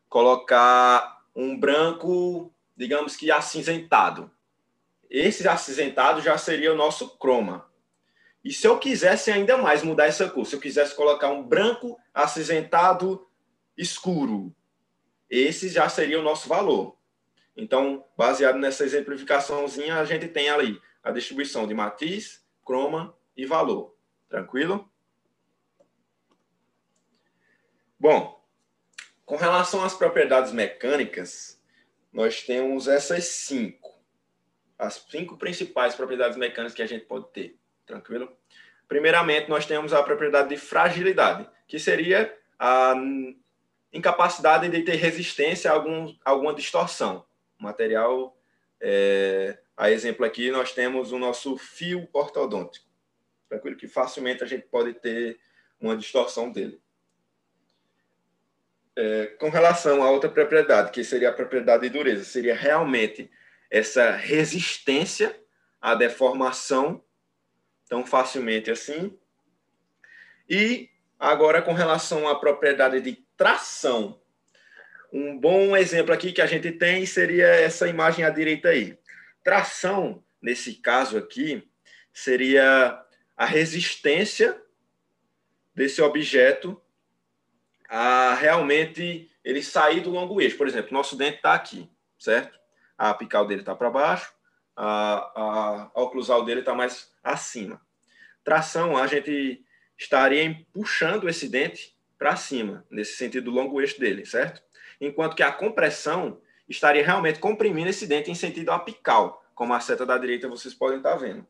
colocar 0.07 1.23
um 1.35 1.57
branco, 1.57 2.53
digamos 2.77 3.15
que 3.15 3.31
acinzentado, 3.31 4.29
esse 5.09 5.47
acinzentado 5.47 6.21
já 6.21 6.37
seria 6.37 6.71
o 6.71 6.77
nosso 6.77 7.17
croma. 7.17 7.67
E 8.43 8.53
se 8.53 8.67
eu 8.67 8.77
quisesse 8.77 9.31
ainda 9.31 9.57
mais 9.57 9.81
mudar 9.81 10.05
essa 10.05 10.29
cor, 10.29 10.45
se 10.45 10.55
eu 10.55 10.59
quisesse 10.59 10.95
colocar 10.95 11.29
um 11.29 11.41
branco 11.41 11.99
acinzentado 12.13 13.27
escuro, 13.75 14.55
esse 15.27 15.69
já 15.69 15.89
seria 15.89 16.19
o 16.19 16.23
nosso 16.23 16.47
valor. 16.47 16.98
Então, 17.55 18.05
baseado 18.17 18.57
nessa 18.57 18.83
exemplificaçãozinha, 18.83 19.97
a 19.97 20.05
gente 20.05 20.27
tem 20.27 20.49
ali 20.49 20.79
a 21.03 21.11
distribuição 21.11 21.67
de 21.67 21.73
matiz, 21.73 22.45
croma 22.65 23.15
e 23.35 23.45
valor. 23.45 23.95
Tranquilo? 24.29 24.89
Bom, 27.99 28.41
com 29.25 29.35
relação 29.35 29.83
às 29.83 29.93
propriedades 29.93 30.51
mecânicas, 30.51 31.61
nós 32.13 32.43
temos 32.43 32.87
essas 32.87 33.25
cinco. 33.25 33.99
As 34.77 35.05
cinco 35.09 35.37
principais 35.37 35.95
propriedades 35.95 36.37
mecânicas 36.37 36.73
que 36.73 36.81
a 36.81 36.87
gente 36.87 37.05
pode 37.05 37.29
ter. 37.31 37.59
Tranquilo? 37.85 38.31
Primeiramente, 38.87 39.49
nós 39.49 39.65
temos 39.65 39.93
a 39.93 40.01
propriedade 40.01 40.49
de 40.49 40.57
fragilidade, 40.57 41.47
que 41.67 41.77
seria 41.77 42.33
a 42.57 42.93
incapacidade 43.91 44.69
de 44.69 44.81
ter 44.83 44.95
resistência 44.95 45.69
a 45.69 45.73
algum, 45.73 46.15
alguma 46.23 46.53
distorção 46.53 47.25
material. 47.59 48.37
É, 48.81 49.59
a 49.75 49.91
exemplo 49.91 50.25
aqui, 50.25 50.49
nós 50.49 50.71
temos 50.71 51.11
o 51.11 51.19
nosso 51.19 51.57
fio 51.57 52.07
ortodôntico, 52.13 52.87
tranquilo? 53.47 53.77
Que 53.77 53.87
facilmente 53.87 54.43
a 54.43 54.47
gente 54.47 54.67
pode 54.67 54.93
ter 54.93 55.39
uma 55.79 55.95
distorção 55.95 56.51
dele. 56.51 56.81
É, 58.95 59.27
com 59.39 59.49
relação 59.49 60.03
a 60.03 60.09
outra 60.09 60.29
propriedade, 60.29 60.91
que 60.91 61.03
seria 61.03 61.29
a 61.29 61.33
propriedade 61.33 61.83
de 61.83 61.89
dureza, 61.89 62.23
seria 62.23 62.55
realmente 62.55 63.29
essa 63.69 64.11
resistência 64.11 65.39
à 65.79 65.95
deformação 65.95 67.03
tão 67.87 68.05
facilmente 68.05 68.69
assim. 68.69 69.17
E 70.49 70.89
agora, 71.17 71.61
com 71.61 71.73
relação 71.73 72.27
à 72.27 72.39
propriedade 72.39 73.01
de 73.01 73.15
tração, 73.37 74.18
um 75.11 75.37
bom 75.37 75.75
exemplo 75.75 76.13
aqui 76.13 76.31
que 76.31 76.41
a 76.41 76.45
gente 76.45 76.71
tem 76.71 77.05
seria 77.05 77.47
essa 77.47 77.87
imagem 77.87 78.23
à 78.23 78.29
direita 78.29 78.69
aí. 78.69 78.97
Tração, 79.43 80.23
nesse 80.41 80.75
caso 80.75 81.17
aqui, 81.17 81.67
seria 82.13 83.03
a 83.35 83.45
resistência 83.45 84.61
desse 85.73 86.01
objeto 86.01 86.79
a 87.87 88.35
realmente 88.35 89.31
ele 89.43 89.63
sair 89.63 90.01
do 90.01 90.11
longo 90.11 90.39
eixo. 90.39 90.57
Por 90.57 90.67
exemplo, 90.67 90.93
nosso 90.93 91.15
dente 91.15 91.37
está 91.37 91.53
aqui, 91.53 91.89
certo? 92.17 92.59
A 92.97 93.09
apical 93.09 93.47
dele 93.47 93.61
está 93.61 93.73
para 93.73 93.89
baixo, 93.89 94.31
a, 94.75 95.91
a, 95.95 96.01
oclusal 96.01 96.45
dele 96.45 96.59
está 96.59 96.75
mais 96.75 97.11
acima. 97.23 97.81
Tração, 98.43 98.95
a 98.95 99.07
gente 99.07 99.65
estaria 99.97 100.65
puxando 100.71 101.27
esse 101.27 101.49
dente 101.49 101.97
para 102.17 102.35
cima, 102.35 102.85
nesse 102.91 103.15
sentido 103.15 103.45
do 103.45 103.51
longo 103.51 103.79
eixo 103.81 103.99
dele, 103.99 104.25
certo? 104.25 104.61
Enquanto 104.99 105.35
que 105.35 105.43
a 105.43 105.51
compressão 105.51 106.41
estaria 106.67 107.03
realmente 107.03 107.39
comprimindo 107.39 107.89
esse 107.89 108.05
dente 108.05 108.29
em 108.29 108.35
sentido 108.35 108.71
apical, 108.71 109.43
como 109.55 109.73
a 109.73 109.79
seta 109.79 110.05
da 110.05 110.17
direita 110.17 110.47
vocês 110.47 110.73
podem 110.73 110.97
estar 110.97 111.11
tá 111.11 111.17
vendo. 111.17 111.45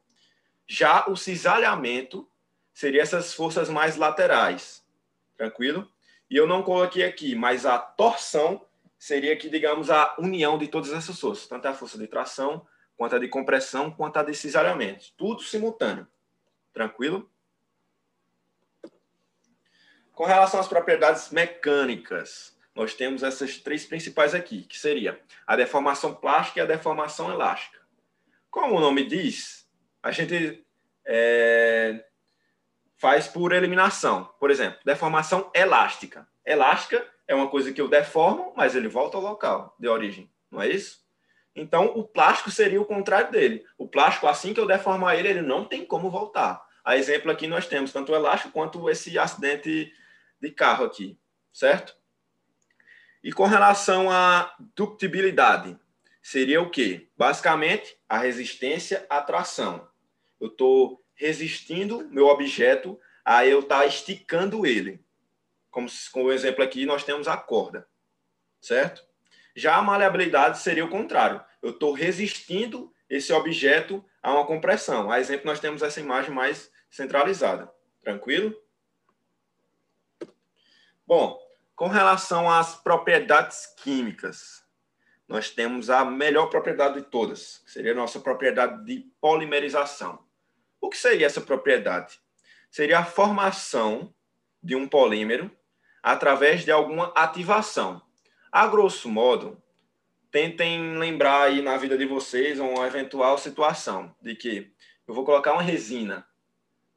Já 0.65 1.07
o 1.07 1.15
cisalhamento 1.15 2.29
seria 2.73 3.01
essas 3.01 3.33
forças 3.33 3.69
mais 3.69 3.97
laterais, 3.97 4.85
tranquilo? 5.35 5.91
E 6.29 6.35
eu 6.35 6.47
não 6.47 6.63
coloquei 6.63 7.03
aqui, 7.03 7.35
mas 7.35 7.65
a 7.65 7.77
torção 7.77 8.65
seria 8.97 9.35
que, 9.35 9.49
digamos, 9.49 9.89
a 9.89 10.15
união 10.19 10.57
de 10.57 10.67
todas 10.67 10.91
essas 10.91 11.19
forças, 11.19 11.47
tanto 11.47 11.67
a 11.67 11.73
força 11.73 11.97
de 11.97 12.07
tração 12.07 12.65
quanto 12.95 13.15
a 13.15 13.19
de 13.19 13.27
compressão, 13.29 13.89
quanto 13.89 14.17
a 14.17 14.23
de 14.23 14.33
cisalhamento. 14.33 15.05
Tudo 15.17 15.41
simultâneo. 15.41 16.05
Tranquilo? 16.73 17.31
Com 20.11 20.25
relação 20.25 20.59
às 20.59 20.67
propriedades 20.67 21.29
mecânicas, 21.31 22.58
nós 22.79 22.93
temos 22.93 23.23
essas 23.23 23.57
três 23.57 23.85
principais 23.85 24.33
aqui, 24.33 24.61
que 24.61 24.79
seria 24.79 25.19
a 25.45 25.57
deformação 25.57 26.15
plástica 26.15 26.61
e 26.61 26.63
a 26.63 26.65
deformação 26.65 27.29
elástica. 27.29 27.77
Como 28.49 28.77
o 28.77 28.79
nome 28.79 29.03
diz, 29.03 29.69
a 30.01 30.11
gente 30.11 30.65
é, 31.05 32.05
faz 32.95 33.27
por 33.27 33.51
eliminação. 33.51 34.33
Por 34.39 34.49
exemplo, 34.49 34.79
deformação 34.85 35.51
elástica. 35.53 36.25
Elástica 36.45 37.05
é 37.27 37.35
uma 37.35 37.49
coisa 37.49 37.73
que 37.73 37.81
eu 37.81 37.89
deformo, 37.89 38.53
mas 38.55 38.77
ele 38.77 38.87
volta 38.87 39.17
ao 39.17 39.23
local 39.23 39.75
de 39.77 39.89
origem, 39.89 40.31
não 40.49 40.61
é 40.61 40.69
isso? 40.69 41.03
Então, 41.53 41.87
o 41.87 42.05
plástico 42.05 42.49
seria 42.49 42.79
o 42.79 42.85
contrário 42.85 43.29
dele. 43.29 43.65
O 43.77 43.89
plástico, 43.89 44.25
assim 44.25 44.53
que 44.53 44.59
eu 44.59 44.65
deformar 44.65 45.17
ele, 45.17 45.27
ele 45.27 45.41
não 45.41 45.65
tem 45.65 45.85
como 45.85 46.09
voltar. 46.09 46.65
A 46.85 46.95
exemplo 46.95 47.29
aqui 47.29 47.45
nós 47.45 47.67
temos 47.67 47.91
tanto 47.91 48.13
o 48.13 48.15
elástico 48.15 48.53
quanto 48.53 48.89
esse 48.89 49.19
acidente 49.19 49.91
de 50.39 50.51
carro 50.51 50.85
aqui, 50.85 51.19
certo? 51.51 51.98
E 53.23 53.31
com 53.31 53.45
relação 53.45 54.09
à 54.09 54.55
ductibilidade, 54.75 55.77
seria 56.21 56.61
o 56.61 56.69
quê? 56.69 57.09
Basicamente, 57.17 57.97
a 58.07 58.17
resistência 58.17 59.05
à 59.09 59.21
tração. 59.21 59.87
Eu 60.39 60.47
estou 60.47 61.03
resistindo 61.15 62.07
meu 62.09 62.27
objeto 62.27 62.99
a 63.25 63.45
eu 63.45 63.59
estar 63.59 63.79
tá 63.79 63.85
esticando 63.85 64.65
ele. 64.65 65.03
Como, 65.69 65.87
com 66.11 66.23
o 66.23 66.31
exemplo 66.31 66.63
aqui, 66.63 66.85
nós 66.85 67.03
temos 67.03 67.27
a 67.27 67.35
corda, 67.35 67.87
certo? 68.61 69.03
Já 69.55 69.75
a 69.75 69.81
maleabilidade 69.81 70.59
seria 70.59 70.85
o 70.85 70.89
contrário. 70.89 71.43
Eu 71.61 71.71
estou 71.71 71.91
resistindo 71.91 72.93
esse 73.09 73.33
objeto 73.33 74.03
a 74.23 74.33
uma 74.33 74.45
compressão. 74.45 75.11
A 75.11 75.19
exemplo, 75.19 75.45
nós 75.45 75.59
temos 75.59 75.81
essa 75.81 75.99
imagem 75.99 76.31
mais 76.31 76.71
centralizada. 76.89 77.69
Tranquilo? 78.01 78.55
Bom, 81.05 81.39
com 81.79 81.87
relação 81.87 82.51
às 82.51 82.75
propriedades 82.75 83.65
químicas, 83.77 84.65
nós 85.25 85.49
temos 85.49 85.89
a 85.89 86.03
melhor 86.03 86.47
propriedade 86.47 86.95
de 86.95 87.03
todas, 87.03 87.59
que 87.59 87.71
seria 87.71 87.93
a 87.93 87.95
nossa 87.95 88.19
propriedade 88.19 88.83
de 88.83 89.09
polimerização. 89.21 90.19
O 90.81 90.89
que 90.89 90.97
seria 90.97 91.25
essa 91.25 91.39
propriedade? 91.39 92.19
Seria 92.69 92.99
a 92.99 93.05
formação 93.05 94.13
de 94.61 94.75
um 94.75 94.89
polímero 94.89 95.49
através 96.03 96.65
de 96.65 96.71
alguma 96.71 97.13
ativação. 97.15 98.01
A 98.51 98.67
grosso 98.67 99.07
modo, 99.07 99.63
tentem 100.29 100.97
lembrar 100.97 101.43
aí 101.43 101.61
na 101.61 101.77
vida 101.77 101.97
de 101.97 102.05
vocês 102.05 102.59
uma 102.59 102.87
eventual 102.87 103.37
situação 103.37 104.13
de 104.21 104.35
que 104.35 104.69
eu 105.07 105.13
vou 105.13 105.23
colocar 105.23 105.53
uma 105.53 105.63
resina 105.63 106.27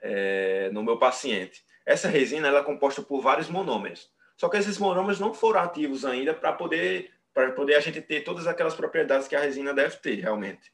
é, 0.01 0.71
no 0.73 0.83
meu 0.83 0.99
paciente. 0.99 1.65
Essa 1.87 2.09
resina 2.09 2.49
ela 2.49 2.59
é 2.59 2.65
composta 2.65 3.01
por 3.01 3.21
vários 3.21 3.49
monômeros. 3.49 4.11
Só 4.43 4.49
que 4.49 4.57
esses 4.57 4.77
monômeros 4.77 5.21
não 5.21 5.33
foram 5.33 5.61
ativos 5.61 6.05
ainda 6.05 6.35
para 6.35 6.53
poder 6.53 7.13
para 7.33 7.53
poder 7.53 7.77
a 7.77 7.81
gente 7.81 8.01
ter 8.01 8.25
todas 8.25 8.49
aquelas 8.49 8.75
propriedades 8.75 9.29
que 9.29 9.37
a 9.37 9.41
resina 9.41 9.73
deve 9.73 9.99
ter 9.99 10.17
realmente. 10.17 10.73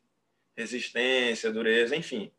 Resistência, 0.56 1.52
dureza, 1.52 1.94
enfim. 1.94 2.32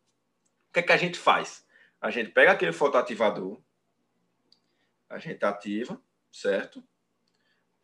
O 0.67 0.73
que 0.73 0.79
é 0.79 0.81
que 0.81 0.91
a 0.91 0.97
gente 0.97 1.19
faz? 1.19 1.63
A 2.01 2.09
gente 2.09 2.31
pega 2.31 2.53
aquele 2.53 2.71
fotoativador, 2.71 3.61
a 5.07 5.19
gente 5.19 5.45
ativa, 5.45 6.01
certo? 6.31 6.83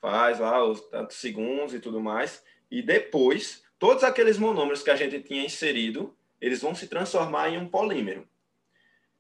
Faz 0.02 0.40
lá 0.40 0.64
os 0.64 0.82
tantos 0.88 1.18
segundos 1.18 1.76
e 1.76 1.80
tudo 1.80 2.02
mais, 2.02 2.44
e 2.72 2.82
depois 2.82 3.64
todos 3.78 4.04
aqueles 4.04 4.40
monômeros 4.40 4.82
que 4.82 4.90
a 4.90 4.96
gente 4.96 5.22
tinha 5.22 5.46
inserido, 5.46 6.18
eles 6.42 6.64
vão 6.64 6.74
se 6.74 6.88
transformar 6.88 7.50
em 7.50 7.60
um 7.60 7.70
polímero. 7.70 8.28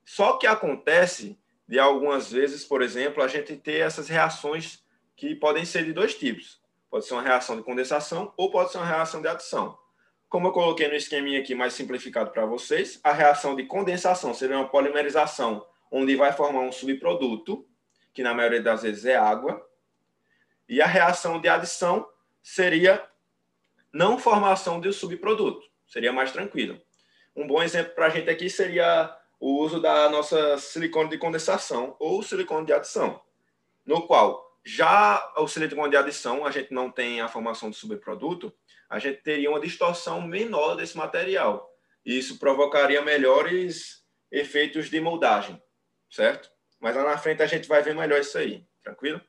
Só 0.03 0.37
que 0.37 0.47
acontece 0.47 1.37
de 1.67 1.79
algumas 1.79 2.31
vezes, 2.31 2.63
por 2.63 2.81
exemplo, 2.81 3.23
a 3.23 3.27
gente 3.27 3.55
ter 3.55 3.79
essas 3.79 4.07
reações 4.07 4.83
que 5.15 5.35
podem 5.35 5.65
ser 5.65 5.85
de 5.85 5.93
dois 5.93 6.15
tipos. 6.15 6.61
Pode 6.89 7.05
ser 7.05 7.13
uma 7.13 7.23
reação 7.23 7.57
de 7.57 7.63
condensação 7.63 8.33
ou 8.37 8.51
pode 8.51 8.71
ser 8.71 8.77
uma 8.77 8.85
reação 8.85 9.21
de 9.21 9.27
adição. 9.27 9.77
Como 10.29 10.47
eu 10.47 10.51
coloquei 10.51 10.87
no 10.87 10.95
esqueminha 10.95 11.39
aqui 11.39 11.55
mais 11.55 11.73
simplificado 11.73 12.31
para 12.31 12.45
vocês, 12.45 12.99
a 13.03 13.11
reação 13.11 13.55
de 13.55 13.63
condensação 13.63 14.33
seria 14.33 14.57
uma 14.57 14.67
polimerização, 14.67 15.65
onde 15.91 16.15
vai 16.15 16.33
formar 16.33 16.61
um 16.61 16.71
subproduto, 16.71 17.67
que 18.13 18.23
na 18.23 18.33
maioria 18.33 18.61
das 18.61 18.83
vezes 18.83 19.05
é 19.05 19.15
água, 19.15 19.65
e 20.67 20.81
a 20.81 20.87
reação 20.87 21.39
de 21.39 21.47
adição 21.47 22.07
seria 22.41 23.07
não 23.93 24.17
formação 24.17 24.81
de 24.81 24.89
um 24.89 24.93
subproduto, 24.93 25.65
seria 25.87 26.11
mais 26.11 26.31
tranquilo. 26.31 26.81
Um 27.35 27.47
bom 27.47 27.61
exemplo 27.61 27.93
para 27.93 28.07
a 28.07 28.09
gente 28.09 28.29
aqui 28.29 28.49
seria 28.49 29.15
o 29.45 29.59
uso 29.59 29.79
da 29.79 30.09
nossa 30.09 30.57
silicone 30.57 31.07
de 31.07 31.19
condensação 31.19 31.95
ou 31.99 32.23
silicone 32.23 32.65
de 32.65 32.73
adição, 32.73 33.21
no 33.85 34.07
qual 34.07 34.57
já 34.65 35.23
o 35.37 35.47
silicone 35.47 35.91
de 35.91 35.95
adição 35.95 36.47
a 36.47 36.49
gente 36.49 36.73
não 36.73 36.89
tem 36.89 37.21
a 37.21 37.27
formação 37.27 37.69
de 37.69 37.75
subproduto, 37.75 38.51
a 38.89 38.97
gente 38.97 39.21
teria 39.21 39.51
uma 39.51 39.59
distorção 39.59 40.19
menor 40.19 40.73
desse 40.73 40.97
material. 40.97 41.71
Isso 42.03 42.39
provocaria 42.39 43.03
melhores 43.03 44.03
efeitos 44.31 44.89
de 44.89 44.99
moldagem, 44.99 45.61
certo? 46.09 46.49
Mas 46.79 46.95
lá 46.95 47.03
na 47.03 47.17
frente 47.19 47.43
a 47.43 47.47
gente 47.47 47.67
vai 47.67 47.83
ver 47.83 47.93
melhor 47.93 48.19
isso 48.19 48.39
aí, 48.39 48.65
tranquilo? 48.81 49.21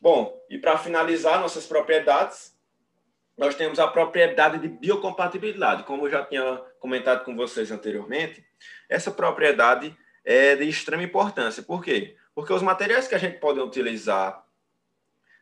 Bom, 0.00 0.42
e 0.48 0.56
para 0.56 0.78
finalizar 0.78 1.38
nossas 1.38 1.66
propriedades, 1.66 2.56
nós 3.36 3.54
temos 3.54 3.78
a 3.78 3.88
propriedade 3.88 4.56
de 4.56 4.68
biocompatibilidade. 4.68 5.84
Como 5.84 6.06
eu 6.06 6.10
já 6.10 6.24
tinha 6.24 6.71
comentado 6.82 7.24
com 7.24 7.36
vocês 7.36 7.70
anteriormente, 7.70 8.44
essa 8.88 9.12
propriedade 9.12 9.96
é 10.24 10.56
de 10.56 10.68
extrema 10.68 11.04
importância. 11.04 11.62
Por 11.62 11.80
quê? 11.80 12.16
Porque 12.34 12.52
os 12.52 12.60
materiais 12.60 13.06
que 13.06 13.14
a 13.14 13.18
gente 13.18 13.38
pode 13.38 13.60
utilizar 13.60 14.44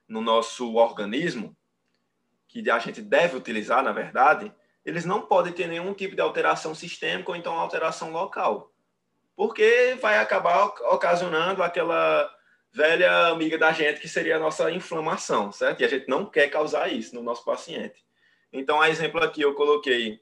no 0.06 0.20
nosso 0.20 0.74
organismo, 0.74 1.56
que 2.46 2.68
a 2.70 2.78
gente 2.78 3.00
deve 3.00 3.38
utilizar, 3.38 3.82
na 3.82 3.90
verdade, 3.90 4.52
eles 4.84 5.06
não 5.06 5.22
podem 5.22 5.50
ter 5.50 5.66
nenhum 5.66 5.94
tipo 5.94 6.14
de 6.14 6.20
alteração 6.20 6.74
sistêmica 6.74 7.30
ou 7.30 7.36
então 7.36 7.58
alteração 7.58 8.12
local. 8.12 8.70
Porque 9.34 9.96
vai 9.98 10.18
acabar 10.18 10.66
ocasionando 10.92 11.62
aquela 11.62 12.30
velha 12.70 13.28
amiga 13.28 13.56
da 13.56 13.72
gente 13.72 13.98
que 13.98 14.08
seria 14.08 14.36
a 14.36 14.40
nossa 14.40 14.70
inflamação, 14.70 15.50
certo? 15.50 15.80
E 15.80 15.84
a 15.86 15.88
gente 15.88 16.06
não 16.06 16.26
quer 16.26 16.50
causar 16.50 16.92
isso 16.92 17.14
no 17.14 17.22
nosso 17.22 17.46
paciente. 17.46 18.04
Então, 18.52 18.78
a 18.78 18.90
exemplo 18.90 19.24
aqui, 19.24 19.40
eu 19.40 19.54
coloquei 19.54 20.20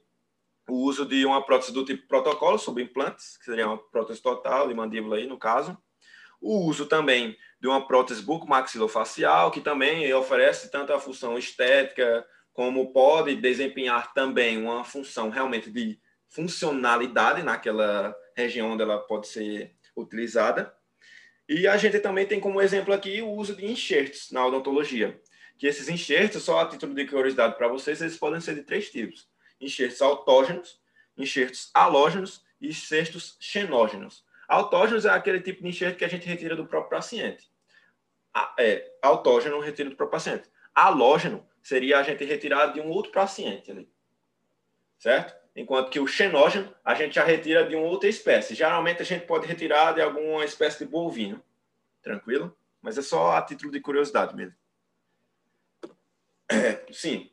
o 0.69 0.83
uso 0.83 1.05
de 1.05 1.25
uma 1.25 1.43
prótese 1.43 1.73
do 1.73 1.83
tipo 1.83 2.07
protocolo 2.07 2.57
sobre 2.57 2.83
implantes, 2.83 3.37
que 3.37 3.45
seria 3.45 3.67
uma 3.67 3.77
prótese 3.77 4.21
total 4.21 4.67
de 4.67 4.73
mandíbula 4.73 5.17
aí, 5.17 5.27
no 5.27 5.37
caso. 5.37 5.77
O 6.41 6.65
uso 6.65 6.85
também 6.85 7.35
de 7.59 7.67
uma 7.67 7.85
prótese 7.85 8.21
bucomaxilofacial, 8.21 9.51
que 9.51 9.61
também 9.61 10.13
oferece 10.13 10.71
tanto 10.71 10.93
a 10.93 10.99
função 10.99 11.37
estética, 11.37 12.25
como 12.53 12.91
pode 12.91 13.35
desempenhar 13.35 14.13
também 14.13 14.57
uma 14.57 14.83
função 14.83 15.29
realmente 15.29 15.71
de 15.71 15.99
funcionalidade 16.27 17.41
naquela 17.41 18.15
região 18.35 18.71
onde 18.71 18.83
ela 18.83 18.99
pode 18.99 19.27
ser 19.27 19.75
utilizada. 19.95 20.73
E 21.47 21.67
a 21.67 21.77
gente 21.77 21.99
também 21.99 22.25
tem 22.25 22.39
como 22.39 22.61
exemplo 22.61 22.93
aqui 22.93 23.21
o 23.21 23.29
uso 23.29 23.55
de 23.55 23.65
enxertos 23.65 24.29
na 24.31 24.45
odontologia, 24.45 25.19
que 25.57 25.67
esses 25.67 25.89
enxertos, 25.89 26.43
só 26.43 26.59
a 26.59 26.67
título 26.67 26.93
de 26.93 27.05
curiosidade 27.05 27.57
para 27.57 27.67
vocês, 27.67 28.01
eles 28.01 28.17
podem 28.17 28.39
ser 28.39 28.55
de 28.55 28.63
três 28.63 28.89
tipos: 28.89 29.28
enxertos 29.59 30.01
autógenos, 30.01 30.79
enxertos 31.17 31.69
halógenos 31.73 32.43
e 32.61 32.69
enxertos 32.69 33.37
xenógenos. 33.39 34.25
Autógenos 34.47 35.05
é 35.05 35.09
aquele 35.09 35.39
tipo 35.39 35.61
de 35.61 35.69
enxerto 35.69 35.97
que 35.97 36.05
a 36.05 36.09
gente 36.09 36.27
retira 36.27 36.55
do 36.55 36.65
próprio 36.65 36.97
paciente. 36.97 37.49
É, 38.57 38.91
autógeno 39.01 39.59
retira 39.59 39.89
do 39.89 39.95
próprio 39.95 40.17
paciente. 40.17 40.49
Halógeno 40.73 41.47
seria 41.61 41.99
a 41.99 42.03
gente 42.03 42.23
retirar 42.23 42.67
de 42.67 42.79
um 42.79 42.89
outro 42.89 43.11
paciente 43.11 43.69
ali. 43.69 43.91
Certo? 44.97 45.37
Enquanto 45.55 45.89
que 45.89 45.99
o 45.99 46.07
xenógeno 46.07 46.73
a 46.83 46.93
gente 46.95 47.15
já 47.15 47.23
retira 47.23 47.67
de 47.67 47.75
uma 47.75 47.85
outra 47.85 48.09
espécie. 48.09 48.55
Geralmente 48.55 49.01
a 49.01 49.05
gente 49.05 49.25
pode 49.25 49.45
retirar 49.45 49.93
de 49.93 50.01
alguma 50.01 50.43
espécie 50.45 50.79
de 50.79 50.89
bovino. 50.89 51.43
Tranquilo? 52.01 52.55
Mas 52.81 52.97
é 52.97 53.01
só 53.01 53.31
a 53.31 53.41
título 53.41 53.71
de 53.71 53.81
curiosidade 53.81 54.35
mesmo. 54.35 54.55
É, 56.51 56.91
sim. 56.91 57.29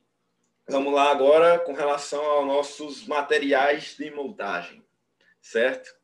Vamos 0.68 0.92
lá 0.92 1.12
agora 1.12 1.60
com 1.60 1.72
relação 1.72 2.24
aos 2.24 2.46
nossos 2.46 3.06
materiais 3.06 3.94
de 3.96 4.10
moldagem. 4.10 4.84
Certo? 5.40 5.94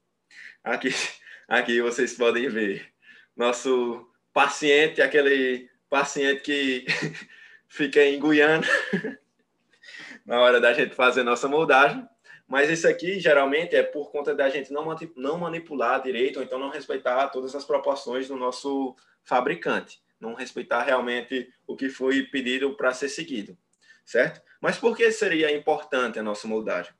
Aqui, 0.62 0.90
aqui 1.48 1.82
vocês 1.82 2.14
podem 2.14 2.48
ver 2.48 2.92
nosso 3.36 4.08
paciente, 4.32 5.02
aquele 5.02 5.68
paciente 5.90 6.42
que 6.42 6.86
fica 7.66 8.04
em 8.04 8.20
Guiana 8.20 8.64
na 10.24 10.40
hora 10.40 10.60
da 10.60 10.72
gente 10.72 10.94
fazer 10.94 11.24
nossa 11.24 11.48
moldagem. 11.48 12.08
Mas 12.46 12.70
isso 12.70 12.86
aqui 12.86 13.18
geralmente 13.18 13.74
é 13.74 13.82
por 13.82 14.12
conta 14.12 14.32
da 14.32 14.48
gente 14.48 14.72
não, 14.72 14.94
não 15.16 15.38
manipular 15.38 16.00
direito, 16.00 16.36
ou 16.36 16.42
então 16.44 16.58
não 16.58 16.70
respeitar 16.70 17.28
todas 17.30 17.52
as 17.56 17.64
proporções 17.64 18.28
do 18.28 18.36
nosso 18.36 18.94
fabricante, 19.24 20.00
não 20.20 20.34
respeitar 20.34 20.82
realmente 20.82 21.52
o 21.66 21.74
que 21.74 21.88
foi 21.88 22.22
pedido 22.22 22.76
para 22.76 22.92
ser 22.92 23.08
seguido, 23.08 23.56
certo? 24.04 24.42
Mas 24.60 24.78
por 24.78 24.96
que 24.96 25.10
seria 25.10 25.54
importante 25.56 26.18
a 26.18 26.22
nossa 26.22 26.46
moldagem? 26.46 26.92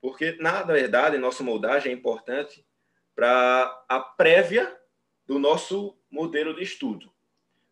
Porque, 0.00 0.32
na 0.40 0.62
verdade, 0.62 1.18
nossa 1.18 1.42
moldagem 1.42 1.92
é 1.92 1.94
importante 1.94 2.64
para 3.14 3.84
a 3.88 4.00
prévia 4.00 4.78
do 5.26 5.38
nosso 5.38 5.98
modelo 6.10 6.54
de 6.54 6.62
estudo. 6.62 7.12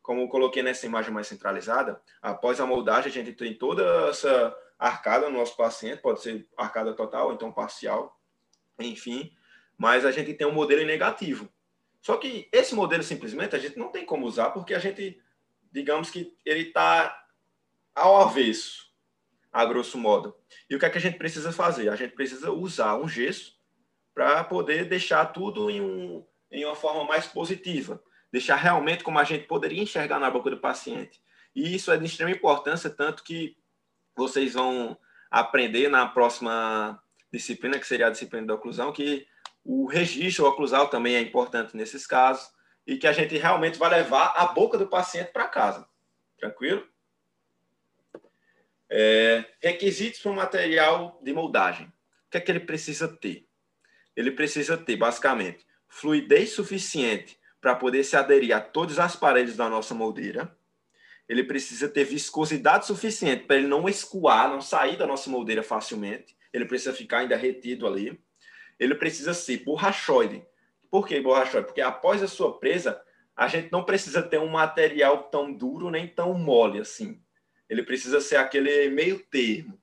Como 0.03 0.23
eu 0.23 0.29
coloquei 0.29 0.63
nessa 0.63 0.87
imagem 0.87 1.13
mais 1.13 1.27
centralizada, 1.27 2.01
após 2.21 2.61
a 2.61 2.67
moldagem, 2.67 3.11
a 3.11 3.15
gente 3.15 3.33
tem 3.33 3.55
toda 3.55 4.09
essa 4.09 4.55
arcada 4.79 5.29
no 5.29 5.39
nosso 5.39 5.57
paciente, 5.57 6.01
pode 6.01 6.23
ser 6.23 6.47
arcada 6.57 6.95
total, 6.95 7.33
então 7.33 7.53
parcial, 7.53 8.19
enfim, 8.79 9.33
mas 9.77 10.05
a 10.05 10.11
gente 10.11 10.35
tem 10.35 10.47
um 10.47 10.53
modelo 10.53 10.85
negativo. 10.85 11.49
Só 12.01 12.17
que 12.17 12.49
esse 12.53 12.75
modelo 12.75 13.03
simplesmente 13.03 13.57
a 13.57 13.59
gente 13.59 13.79
não 13.79 13.89
tem 13.89 14.05
como 14.05 14.27
usar 14.27 14.51
porque 14.51 14.75
a 14.75 14.79
gente, 14.79 15.21
digamos 15.73 16.11
que 16.11 16.37
ele 16.45 16.69
está 16.69 17.28
ao 17.99 18.21
avesso, 18.21 18.87
a 19.53 19.65
grosso 19.65 19.99
modo. 19.99 20.37
E 20.69 20.77
o 20.77 20.79
que 20.79 20.87
é 20.87 20.91
que 20.91 20.99
a 20.99 21.01
gente 21.01 21.19
precisa 21.19 21.53
fazer? 21.53 21.89
A 21.89 21.97
gente 21.97 22.15
precisa 22.15 22.51
usar 22.51 22.97
um 22.97 23.09
gesso 23.09 23.57
para 24.15 24.43
poder 24.45 24.85
deixar 24.85 25.27
tudo 25.27 25.71
em, 25.71 25.81
um, 25.81 26.27
em 26.51 26.65
uma 26.65 26.75
forma 26.75 27.05
mais 27.05 27.27
positiva, 27.27 28.03
deixar 28.33 28.57
realmente 28.57 29.05
como 29.05 29.19
a 29.19 29.25
gente 29.25 29.47
poderia 29.47 29.83
enxergar 29.83 30.19
na 30.19 30.31
boca 30.31 30.51
do 30.51 30.59
paciente. 30.59 31.21
E 31.55 31.75
isso 31.75 31.91
é 31.91 31.97
de 31.97 32.05
extrema 32.05 32.31
importância, 32.31 32.91
tanto 32.91 33.23
que 33.23 33.57
vocês 34.17 34.55
vão 34.55 34.99
aprender 35.31 35.89
na 35.89 36.07
próxima 36.07 37.01
disciplina, 37.33 37.79
que 37.79 37.87
seria 37.87 38.09
a 38.09 38.11
disciplina 38.11 38.47
da 38.47 38.55
oclusão, 38.55 38.93
que 38.93 39.27
o 39.65 39.87
registro 39.87 40.47
oclusal 40.47 40.89
também 40.89 41.15
é 41.15 41.21
importante 41.21 41.77
nesses 41.77 42.07
casos 42.07 42.51
e 42.87 42.97
que 42.97 43.07
a 43.07 43.13
gente 43.13 43.37
realmente 43.37 43.79
vai 43.79 43.91
levar 43.91 44.33
a 44.37 44.47
boca 44.47 44.79
do 44.79 44.87
paciente 44.87 45.31
para 45.31 45.47
casa. 45.47 45.87
Tranquilo? 46.39 46.87
É, 48.91 49.45
requisitos 49.61 50.21
para 50.21 50.33
o 50.33 50.37
material 50.37 51.21
de 51.23 51.33
moldagem. 51.33 51.87
O 51.87 52.31
que 52.31 52.39
é 52.39 52.41
que 52.41 52.51
ele 52.51 52.61
precisa 52.61 53.09
ter? 53.09 53.49
ele 54.19 54.33
precisa 54.33 54.77
ter, 54.77 54.97
basicamente, 54.97 55.65
fluidez 55.87 56.51
suficiente 56.51 57.39
para 57.61 57.77
poder 57.77 58.03
se 58.03 58.17
aderir 58.17 58.53
a 58.53 58.61
todas 58.61 58.99
as 58.99 59.15
paredes 59.15 59.57
da 59.57 59.69
nossa 59.69 59.95
moldeira. 59.95 60.59
Ele 61.29 61.45
precisa 61.45 61.89
ter 61.89 62.03
viscosidade 62.03 62.85
suficiente 62.85 63.45
para 63.45 63.55
ele 63.55 63.69
não 63.69 63.89
escoar, 63.89 64.51
não 64.51 64.61
sair 64.61 64.97
da 64.97 65.07
nossa 65.07 65.31
moldeira 65.31 65.63
facilmente. 65.63 66.37
Ele 66.53 66.65
precisa 66.65 66.93
ficar 66.93 67.19
ainda 67.19 67.37
retido 67.37 67.87
ali. 67.87 68.21
Ele 68.77 68.97
precisa 68.97 69.33
ser 69.33 69.59
borrachoide. 69.59 70.45
Por 70.91 71.07
que 71.07 71.21
borrachoide? 71.21 71.69
Porque 71.69 71.81
após 71.81 72.21
a 72.21 72.27
sua 72.27 72.59
presa, 72.59 73.01
a 73.37 73.47
gente 73.47 73.71
não 73.71 73.85
precisa 73.85 74.21
ter 74.21 74.41
um 74.41 74.49
material 74.49 75.25
tão 75.31 75.53
duro 75.53 75.91
nem 75.91 76.09
tão 76.09 76.35
mole 76.35 76.81
assim. 76.81 77.23
Ele 77.69 77.83
precisa 77.83 78.21
ser 78.21 78.37
aquele 78.37 78.89
meio 78.89 79.19
termo 79.19 79.79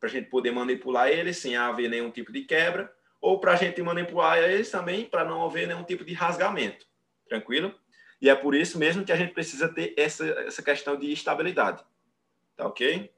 para 0.00 0.08
a 0.08 0.12
gente 0.12 0.28
poder 0.28 0.50
manipular 0.50 1.08
ele 1.08 1.32
sem 1.32 1.56
haver 1.56 1.88
nenhum 1.88 2.10
tipo 2.10 2.32
de 2.32 2.42
quebra 2.42 2.92
ou 3.20 3.38
para 3.38 3.52
a 3.52 3.56
gente 3.56 3.80
manipular 3.80 4.38
eles 4.38 4.68
também 4.68 5.04
para 5.04 5.24
não 5.24 5.44
haver 5.44 5.68
nenhum 5.68 5.84
tipo 5.84 6.04
de 6.04 6.12
rasgamento. 6.12 6.84
Tranquilo? 7.28 7.72
E 8.20 8.28
é 8.28 8.34
por 8.34 8.54
isso 8.54 8.78
mesmo 8.78 9.04
que 9.04 9.12
a 9.12 9.16
gente 9.16 9.32
precisa 9.32 9.68
ter 9.68 9.94
essa, 9.96 10.26
essa 10.40 10.62
questão 10.62 10.96
de 10.96 11.12
estabilidade. 11.12 11.84
Tá 12.56 12.66
ok? 12.66 13.12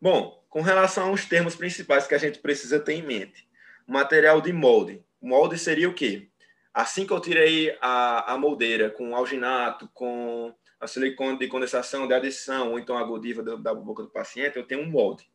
Bom, 0.00 0.42
com 0.48 0.62
relação 0.62 1.08
aos 1.08 1.26
termos 1.26 1.54
principais 1.54 2.06
que 2.06 2.14
a 2.14 2.18
gente 2.18 2.38
precisa 2.38 2.80
ter 2.80 2.94
em 2.94 3.02
mente. 3.02 3.46
Material 3.86 4.40
de 4.40 4.52
molde. 4.52 5.04
Molde 5.20 5.58
seria 5.58 5.88
o 5.88 5.94
quê? 5.94 6.28
Assim 6.72 7.06
que 7.06 7.12
eu 7.12 7.20
tirei 7.20 7.76
a, 7.80 8.32
a 8.32 8.38
moldeira 8.38 8.88
com 8.88 9.14
alginato, 9.14 9.88
com 9.92 10.54
a 10.80 10.86
silicone 10.86 11.38
de 11.38 11.48
condensação, 11.48 12.06
de 12.06 12.14
adição, 12.14 12.72
ou 12.72 12.78
então 12.78 12.96
a 12.96 13.04
godiva 13.04 13.42
da, 13.42 13.74
boca 13.74 14.02
do 14.02 14.10
paciente, 14.10 14.56
eu 14.56 14.66
tenho 14.66 14.82
um 14.82 14.90
molde. 14.90 15.28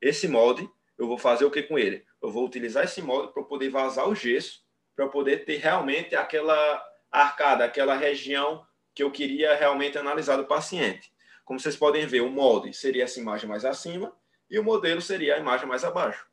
Esse 0.00 0.26
molde 0.26 0.68
eu 0.98 1.06
vou 1.06 1.18
fazer 1.18 1.44
o 1.44 1.50
que 1.50 1.62
com 1.62 1.78
ele? 1.78 2.04
Eu 2.22 2.30
vou 2.30 2.44
utilizar 2.44 2.84
esse 2.84 3.00
molde 3.00 3.32
para 3.32 3.42
poder 3.42 3.70
vazar 3.70 4.08
o 4.08 4.14
gesso, 4.14 4.62
para 4.94 5.08
poder 5.08 5.44
ter 5.44 5.56
realmente 5.56 6.14
aquela 6.14 6.84
arcada, 7.10 7.64
aquela 7.64 7.94
região 7.94 8.66
que 8.94 9.02
eu 9.02 9.10
queria 9.10 9.54
realmente 9.54 9.96
analisar 9.98 10.36
do 10.36 10.46
paciente. 10.46 11.12
Como 11.44 11.58
vocês 11.58 11.76
podem 11.76 12.06
ver, 12.06 12.20
o 12.20 12.30
molde 12.30 12.72
seria 12.72 13.04
essa 13.04 13.18
imagem 13.18 13.48
mais 13.48 13.64
acima 13.64 14.14
e 14.50 14.58
o 14.58 14.64
modelo 14.64 15.00
seria 15.00 15.36
a 15.36 15.38
imagem 15.38 15.66
mais 15.66 15.84
abaixo, 15.84 16.26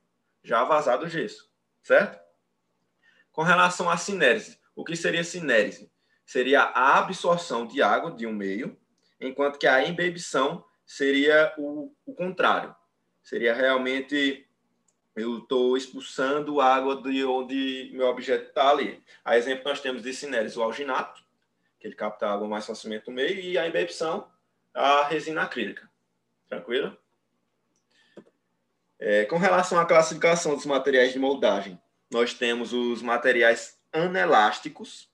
já 0.44 0.64
vazado 0.64 1.06
o 1.06 1.10
gesso, 1.10 1.50
certo? 1.82 2.20
Com 3.32 3.44
relação 3.44 3.90
à 3.90 3.98
sinérese, 3.98 4.60
o 4.76 4.84
que 4.84 4.96
seria 4.96 5.24
sinérese? 5.24 5.92
Seria 6.28 6.62
a 6.62 7.00
absorção 7.00 7.66
de 7.66 7.82
água 7.82 8.12
de 8.12 8.28
um 8.28 8.34
meio, 8.34 8.78
enquanto 9.18 9.58
que 9.58 9.66
a 9.66 9.88
embebição 9.88 10.62
seria 10.86 11.54
o, 11.58 11.96
o 12.06 12.14
contrário. 12.14 12.76
Seria 13.24 13.54
realmente 13.54 14.46
eu 15.16 15.40
estou 15.40 15.78
expulsando 15.78 16.60
água 16.60 17.02
de 17.02 17.24
onde 17.24 17.90
meu 17.94 18.08
objeto 18.08 18.50
está 18.50 18.70
ali. 18.70 19.02
A 19.24 19.38
exemplo, 19.38 19.64
nós 19.64 19.80
temos 19.80 20.04
de 20.04 20.14
cinéris 20.14 20.58
o 20.58 20.62
alginato, 20.62 21.24
que 21.80 21.88
ele 21.88 21.96
capta 21.96 22.28
água 22.28 22.46
mais 22.46 22.66
facilmente 22.66 23.08
no 23.08 23.14
meio, 23.14 23.40
e 23.40 23.58
a 23.58 23.66
embebção, 23.66 24.30
a 24.74 25.06
resina 25.06 25.44
acrílica. 25.44 25.90
Tranquilo? 26.50 26.96
É, 29.00 29.24
com 29.26 29.38
relação 29.38 29.80
à 29.80 29.86
classificação 29.86 30.56
dos 30.56 30.66
materiais 30.66 31.14
de 31.14 31.20
moldagem, 31.20 31.82
nós 32.12 32.34
temos 32.34 32.74
os 32.74 33.02
materiais 33.02 33.80
anelásticos, 33.94 35.10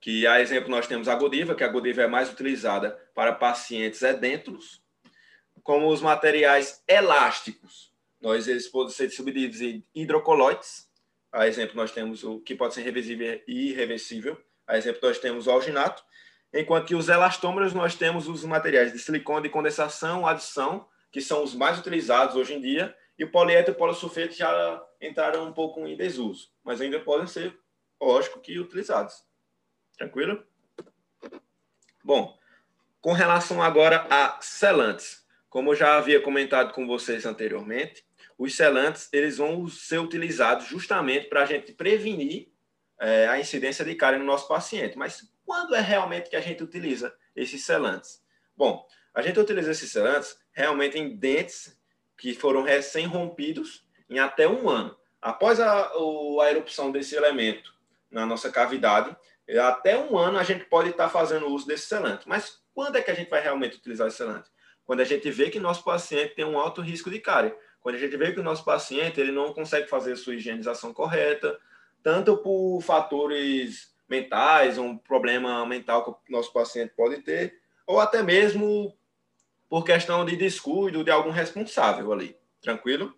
que, 0.00 0.26
a 0.26 0.40
exemplo, 0.40 0.70
nós 0.70 0.86
temos 0.86 1.08
a 1.08 1.14
Godiva, 1.14 1.54
que 1.54 1.64
a 1.64 1.68
Godiva 1.68 2.02
é 2.02 2.06
mais 2.06 2.30
utilizada 2.30 2.90
para 3.14 3.32
pacientes 3.32 4.02
edêntulos, 4.02 4.82
como 5.62 5.88
os 5.88 6.00
materiais 6.00 6.82
elásticos, 6.86 7.92
nós 8.20 8.48
eles 8.48 8.68
podem 8.68 8.92
ser 8.92 9.10
subdivididos 9.10 9.60
em 9.60 9.84
hidrocoloides. 9.94 10.88
A 11.32 11.46
exemplo, 11.46 11.76
nós 11.76 11.92
temos 11.92 12.24
o 12.24 12.40
que 12.40 12.54
pode 12.54 12.74
ser 12.74 12.82
revisível 12.82 13.40
e 13.46 13.70
irreversível. 13.70 14.40
A 14.66 14.76
exemplo, 14.78 15.00
nós 15.02 15.18
temos 15.18 15.46
o 15.46 15.50
alginato. 15.50 16.02
Enquanto 16.52 16.86
que 16.86 16.94
os 16.94 17.08
elastômeros, 17.08 17.74
nós 17.74 17.94
temos 17.94 18.28
os 18.28 18.44
materiais 18.44 18.92
de 18.92 18.98
silicone 18.98 19.42
de 19.42 19.48
condensação, 19.48 20.26
adição, 20.26 20.88
que 21.10 21.20
são 21.20 21.42
os 21.42 21.54
mais 21.54 21.78
utilizados 21.78 22.36
hoje 22.36 22.54
em 22.54 22.60
dia. 22.60 22.96
E 23.18 23.24
o 23.24 23.30
poliéter 23.30 23.72
e 23.72 23.76
o 23.76 23.78
polisulfeto 23.78 24.34
já 24.34 24.82
entraram 25.00 25.46
um 25.46 25.52
pouco 25.52 25.86
em 25.86 25.96
desuso, 25.96 26.50
mas 26.62 26.80
ainda 26.80 27.00
podem 27.00 27.26
ser, 27.26 27.58
lógico, 28.00 28.40
que 28.40 28.58
utilizados. 28.58 29.24
Tranquilo? 29.96 30.44
Bom, 32.04 32.38
com 33.00 33.12
relação 33.12 33.62
agora 33.62 34.06
a 34.10 34.40
selantes. 34.40 35.24
Como 35.48 35.70
eu 35.70 35.76
já 35.76 35.96
havia 35.96 36.20
comentado 36.20 36.72
com 36.72 36.86
vocês 36.86 37.24
anteriormente, 37.24 38.04
os 38.36 38.54
selantes 38.54 39.08
eles 39.12 39.38
vão 39.38 39.66
ser 39.68 39.98
utilizados 39.98 40.66
justamente 40.66 41.28
para 41.28 41.42
a 41.42 41.46
gente 41.46 41.72
prevenir 41.72 42.48
é, 43.00 43.26
a 43.28 43.38
incidência 43.38 43.84
de 43.84 43.94
cárie 43.94 44.18
no 44.18 44.24
nosso 44.24 44.46
paciente. 44.46 44.98
Mas 44.98 45.32
quando 45.44 45.74
é 45.74 45.80
realmente 45.80 46.28
que 46.28 46.36
a 46.36 46.40
gente 46.40 46.62
utiliza 46.62 47.16
esses 47.34 47.64
selantes? 47.64 48.22
Bom, 48.56 48.86
a 49.14 49.22
gente 49.22 49.38
utiliza 49.38 49.70
esses 49.70 49.90
selantes 49.90 50.36
realmente 50.52 50.98
em 50.98 51.16
dentes 51.16 51.78
que 52.18 52.34
foram 52.34 52.62
recém-rompidos 52.62 53.86
em 54.08 54.18
até 54.18 54.46
um 54.48 54.68
ano. 54.68 54.96
Após 55.20 55.58
a, 55.60 55.90
a 55.90 56.50
erupção 56.50 56.90
desse 56.90 57.14
elemento 57.14 57.74
na 58.10 58.26
nossa 58.26 58.50
cavidade, 58.50 59.14
até 59.54 59.98
um 59.98 60.18
ano 60.18 60.38
a 60.38 60.42
gente 60.42 60.64
pode 60.64 60.90
estar 60.90 61.08
fazendo 61.08 61.46
uso 61.46 61.66
desse 61.66 61.86
selante. 61.86 62.28
Mas 62.28 62.60
quando 62.74 62.96
é 62.96 63.02
que 63.02 63.10
a 63.10 63.14
gente 63.14 63.30
vai 63.30 63.40
realmente 63.40 63.76
utilizar 63.76 64.08
esse 64.08 64.16
selante? 64.16 64.50
Quando 64.84 65.00
a 65.00 65.04
gente 65.04 65.30
vê 65.30 65.50
que 65.50 65.58
nosso 65.58 65.84
paciente 65.84 66.34
tem 66.34 66.44
um 66.44 66.58
alto 66.58 66.80
risco 66.80 67.10
de 67.10 67.18
cárie 67.18 67.52
Quando 67.80 67.96
a 67.96 67.98
gente 67.98 68.16
vê 68.16 68.32
que 68.32 68.40
o 68.40 68.42
nosso 68.42 68.64
paciente 68.64 69.20
ele 69.20 69.32
não 69.32 69.52
consegue 69.52 69.88
fazer 69.88 70.12
a 70.12 70.16
sua 70.16 70.34
higienização 70.34 70.92
correta, 70.92 71.58
tanto 72.02 72.36
por 72.36 72.80
fatores 72.82 73.94
mentais, 74.08 74.78
um 74.78 74.96
problema 74.96 75.64
mental 75.66 76.04
que 76.04 76.10
o 76.10 76.36
nosso 76.36 76.52
paciente 76.52 76.92
pode 76.96 77.22
ter, 77.22 77.60
ou 77.86 78.00
até 78.00 78.22
mesmo 78.22 78.96
por 79.68 79.84
questão 79.84 80.24
de 80.24 80.36
descuido 80.36 81.02
de 81.02 81.10
algum 81.10 81.30
responsável 81.30 82.12
ali. 82.12 82.36
Tranquilo? 82.60 83.14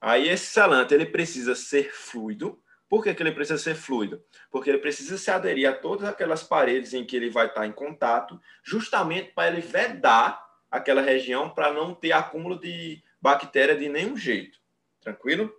Aí 0.00 0.28
esse 0.28 0.46
selante 0.46 0.92
ele 0.92 1.06
precisa 1.06 1.54
ser 1.54 1.92
fluido. 1.94 2.62
Por 2.94 3.02
que, 3.02 3.12
que 3.12 3.24
ele 3.24 3.32
precisa 3.32 3.58
ser 3.58 3.74
fluido? 3.74 4.22
Porque 4.52 4.70
ele 4.70 4.78
precisa 4.78 5.18
se 5.18 5.28
aderir 5.28 5.68
a 5.68 5.72
todas 5.72 6.08
aquelas 6.08 6.44
paredes 6.44 6.94
em 6.94 7.04
que 7.04 7.16
ele 7.16 7.28
vai 7.28 7.46
estar 7.46 7.66
em 7.66 7.72
contato, 7.72 8.40
justamente 8.62 9.32
para 9.32 9.48
ele 9.48 9.60
vedar 9.60 10.40
aquela 10.70 11.02
região 11.02 11.50
para 11.50 11.72
não 11.72 11.92
ter 11.92 12.12
acúmulo 12.12 12.56
de 12.56 13.02
bactéria 13.20 13.76
de 13.76 13.88
nenhum 13.88 14.16
jeito. 14.16 14.60
Tranquilo? 15.00 15.52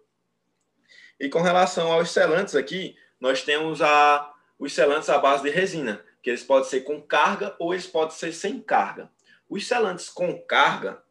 E 1.20 1.28
com 1.28 1.42
relação 1.42 1.92
aos 1.92 2.10
selantes 2.10 2.56
aqui, 2.56 2.96
nós 3.20 3.42
temos 3.42 3.82
a, 3.82 4.34
os 4.58 4.72
selantes 4.72 5.10
à 5.10 5.18
base 5.18 5.44
de 5.44 5.50
resina, 5.50 6.02
que 6.24 6.30
eles 6.30 6.42
podem 6.42 6.70
ser 6.70 6.86
com 6.86 7.02
carga 7.02 7.54
ou 7.60 7.74
eles 7.74 7.86
podem 7.86 8.16
ser 8.16 8.32
sem 8.32 8.62
carga. 8.62 9.12
Os 9.50 9.68
selantes 9.68 10.08
com 10.08 10.42
carga, 10.44 11.04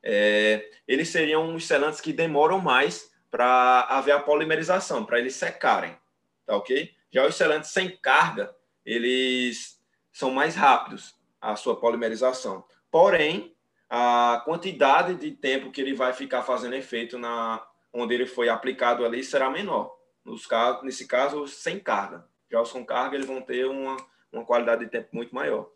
é, 0.00 0.64
eles 0.86 1.08
seriam 1.08 1.52
os 1.56 1.66
selantes 1.66 2.00
que 2.00 2.12
demoram 2.12 2.60
mais 2.60 3.11
para 3.32 3.86
haver 3.88 4.12
a 4.12 4.20
polimerização, 4.20 5.06
para 5.06 5.18
eles 5.18 5.34
secarem, 5.34 5.96
tá 6.44 6.54
ok? 6.54 6.94
Já 7.10 7.26
os 7.26 7.34
selantes 7.34 7.70
sem 7.70 7.96
carga, 7.96 8.54
eles 8.84 9.80
são 10.12 10.30
mais 10.30 10.54
rápidos 10.54 11.16
a 11.40 11.56
sua 11.56 11.80
polimerização. 11.80 12.62
Porém, 12.90 13.56
a 13.88 14.42
quantidade 14.44 15.14
de 15.14 15.30
tempo 15.30 15.72
que 15.72 15.80
ele 15.80 15.94
vai 15.94 16.12
ficar 16.12 16.42
fazendo 16.42 16.74
efeito 16.74 17.18
na 17.18 17.66
onde 17.90 18.14
ele 18.14 18.26
foi 18.26 18.50
aplicado 18.50 19.02
ali 19.02 19.24
será 19.24 19.48
menor. 19.50 19.98
Nos 20.22 20.46
casos, 20.46 20.82
nesse 20.82 21.06
caso, 21.06 21.48
sem 21.48 21.80
carga. 21.80 22.26
Já 22.50 22.60
os 22.60 22.70
com 22.70 22.84
carga, 22.84 23.16
eles 23.16 23.26
vão 23.26 23.40
ter 23.40 23.66
uma, 23.66 23.96
uma 24.30 24.44
qualidade 24.44 24.84
de 24.84 24.90
tempo 24.90 25.08
muito 25.12 25.34
maior. 25.34 25.70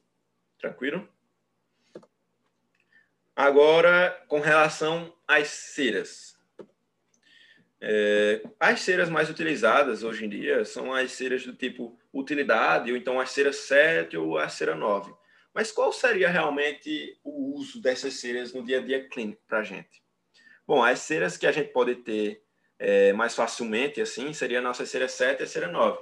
Tranquilo? 0.59 1.09
Agora, 3.35 4.25
com 4.29 4.41
relação 4.41 5.13
às 5.27 5.49
ceras. 5.49 6.36
É, 7.81 8.43
as 8.59 8.81
ceras 8.81 9.11
mais 9.11 9.29
utilizadas 9.29 10.03
hoje 10.03 10.25
em 10.25 10.29
dia 10.29 10.65
são 10.65 10.95
as 10.95 11.13
ceras 11.13 11.45
do 11.45 11.53
tipo 11.53 11.99
utilidade, 12.13 12.91
ou 12.91 12.97
então 12.97 13.21
as 13.21 13.31
ceras 13.31 13.57
7 13.57 14.17
ou 14.17 14.39
a 14.39 14.49
cera 14.49 14.75
9. 14.75 15.13
Mas 15.55 15.71
qual 15.73 15.93
seria 15.93 16.29
realmente 16.29 17.19
o 17.23 17.55
uso 17.55 17.81
dessas 17.81 18.15
ceras 18.15 18.53
no 18.53 18.65
dia 18.65 18.79
a 18.79 18.83
dia 18.83 19.09
clínico 19.09 19.43
para 19.47 19.61
a 19.61 19.63
gente? 19.63 20.03
Bom, 20.67 20.83
as 20.83 21.01
ceras 21.01 21.37
que 21.37 21.47
a 21.47 21.53
gente 21.53 21.73
pode 21.73 21.97
ter 21.97 22.43
é, 22.79 23.13
mais 23.13 23.35
facilmente, 23.35 24.01
assim, 24.01 24.33
seria 24.33 24.59
a 24.59 24.63
nossa 24.63 24.85
cera 24.85 25.09
7 25.09 25.41
e 25.41 25.45
a 25.45 25.47
cera 25.47 25.69
9, 25.69 25.99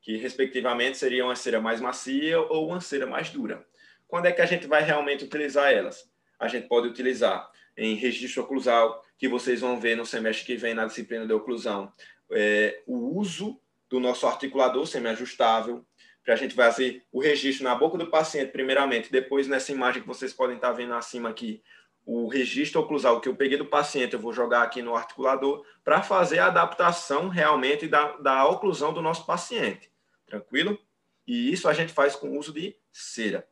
que 0.00 0.16
respectivamente 0.16 0.98
seriam 0.98 1.28
uma 1.28 1.36
cera 1.36 1.60
mais 1.60 1.80
macia 1.80 2.40
ou 2.40 2.68
uma 2.68 2.80
cera 2.80 3.06
mais 3.06 3.30
dura. 3.30 3.66
Quando 4.06 4.26
é 4.26 4.32
que 4.32 4.40
a 4.40 4.46
gente 4.46 4.66
vai 4.66 4.82
realmente 4.82 5.24
utilizar 5.24 5.70
elas? 5.72 6.08
a 6.38 6.46
gente 6.46 6.68
pode 6.68 6.86
utilizar 6.86 7.50
em 7.78 7.94
registro 7.94 8.42
oclusal, 8.42 9.02
que 9.16 9.28
vocês 9.28 9.60
vão 9.60 9.80
ver 9.80 9.96
no 9.96 10.04
semestre 10.04 10.44
que 10.44 10.56
vem 10.56 10.74
na 10.74 10.84
disciplina 10.84 11.26
de 11.26 11.32
oclusão, 11.32 11.92
é, 12.30 12.82
o 12.86 13.18
uso 13.18 13.58
do 13.88 14.00
nosso 14.00 14.26
articulador 14.26 14.86
semi-ajustável, 14.86 15.84
para 16.24 16.34
a 16.34 16.36
gente 16.36 16.54
fazer 16.54 17.06
o 17.10 17.20
registro 17.20 17.64
na 17.64 17.74
boca 17.74 17.96
do 17.96 18.10
paciente, 18.10 18.52
primeiramente, 18.52 19.10
depois 19.10 19.48
nessa 19.48 19.72
imagem 19.72 20.02
que 20.02 20.08
vocês 20.08 20.32
podem 20.32 20.56
estar 20.56 20.72
vendo 20.72 20.92
acima 20.92 21.30
aqui, 21.30 21.62
o 22.04 22.26
registro 22.26 22.80
oclusal 22.80 23.20
que 23.20 23.28
eu 23.28 23.36
peguei 23.36 23.56
do 23.56 23.66
paciente, 23.66 24.14
eu 24.14 24.20
vou 24.20 24.32
jogar 24.32 24.62
aqui 24.62 24.82
no 24.82 24.94
articulador, 24.94 25.64
para 25.84 26.02
fazer 26.02 26.38
a 26.38 26.46
adaptação 26.46 27.28
realmente 27.28 27.86
da, 27.86 28.16
da 28.18 28.46
oclusão 28.46 28.92
do 28.92 29.00
nosso 29.00 29.24
paciente. 29.24 29.90
Tranquilo? 30.26 30.78
E 31.26 31.52
isso 31.52 31.68
a 31.68 31.74
gente 31.74 31.92
faz 31.92 32.16
com 32.16 32.30
o 32.30 32.38
uso 32.38 32.52
de 32.52 32.74
cera. 32.90 33.46